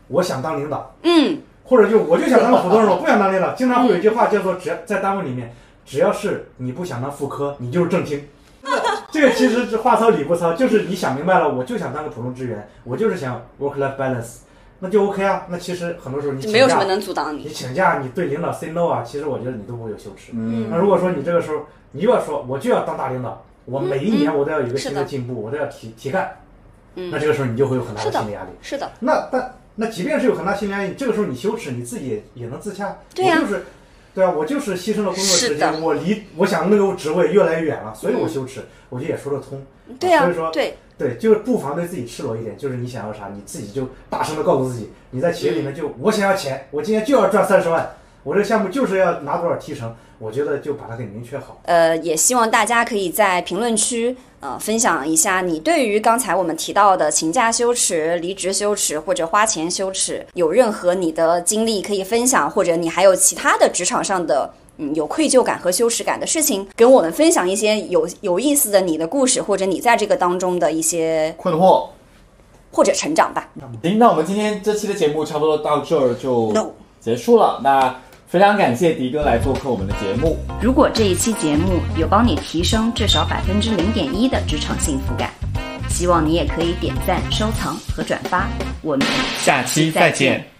[0.08, 3.54] 我想当领导，嗯或者就我就想当个普通人，我不想当领导。
[3.54, 5.54] 经常会有一句话叫做，只要在单位里面，
[5.86, 8.22] 只要是你不想当副科，你就是正厅。
[9.12, 14.38] 这个其实是话糙理不糙，就是你想明白了，我就想当个普通职员，我就是想 work life balance，
[14.80, 15.46] 那就 OK 啊。
[15.48, 17.48] 那其实很多时候你请假没有什么能阻挡你你。
[17.48, 20.32] 请假，你对领导 say no 啊，其实我觉得你都不会有羞耻。
[20.34, 26.36] 嗯那如果说你这个时候你又要说我就要当大领导，我每一年我都要有一个新的的进步，我都要提提干，
[26.96, 28.48] 嗯那这个时候你就会有很大的的心理压力。
[28.60, 32.96] 是的，那但那即便是有很大心理压力，这个时候你羞耻，你自己也也能自洽。
[33.14, 33.64] 对呀我就是，
[34.14, 39.60] 对啊，我就是牺牲了工作时间，我离我想那个职位越来越远了，所以我羞耻，我觉得也说得通。
[39.98, 47.90] 对啊、所以说对，对，就是不妨对自己赤裸一点，就是你想要啥，你自己就大声的告诉自己，你在企业里面就我想要钱，我今天就要赚三十万，
[48.22, 49.94] 我这个项目就是要拿多少提成，
[50.24, 51.60] 我觉得就把它给明确好。
[51.64, 64.54] 呃，也希望大家可以在评论区呃分享一下你对于刚才我们提到的请假羞耻、离职羞耻或者花钱羞耻有任何你的经历可以分享，或者你还有其他的职场上的。
[64.76, 71.90] 嗯，有愧疚感和羞耻感的事情，跟我们分享一些有有意思的你的故事，或者你在这个当中的一些困惑。
[72.72, 73.48] 或者成长吧。
[73.84, 77.60] 行，那我们今天这期的节目差不多到这儿就 No 结束了。
[77.62, 80.36] 那非常感谢迪哥来做客我们的节目。
[80.60, 85.30] 如果这一期节目有帮你提升至少百分之零点一的职场幸福感，
[85.88, 88.48] 希望你也可以点赞、收藏和转发。
[88.82, 89.06] 我们
[89.38, 90.53] 下期再见。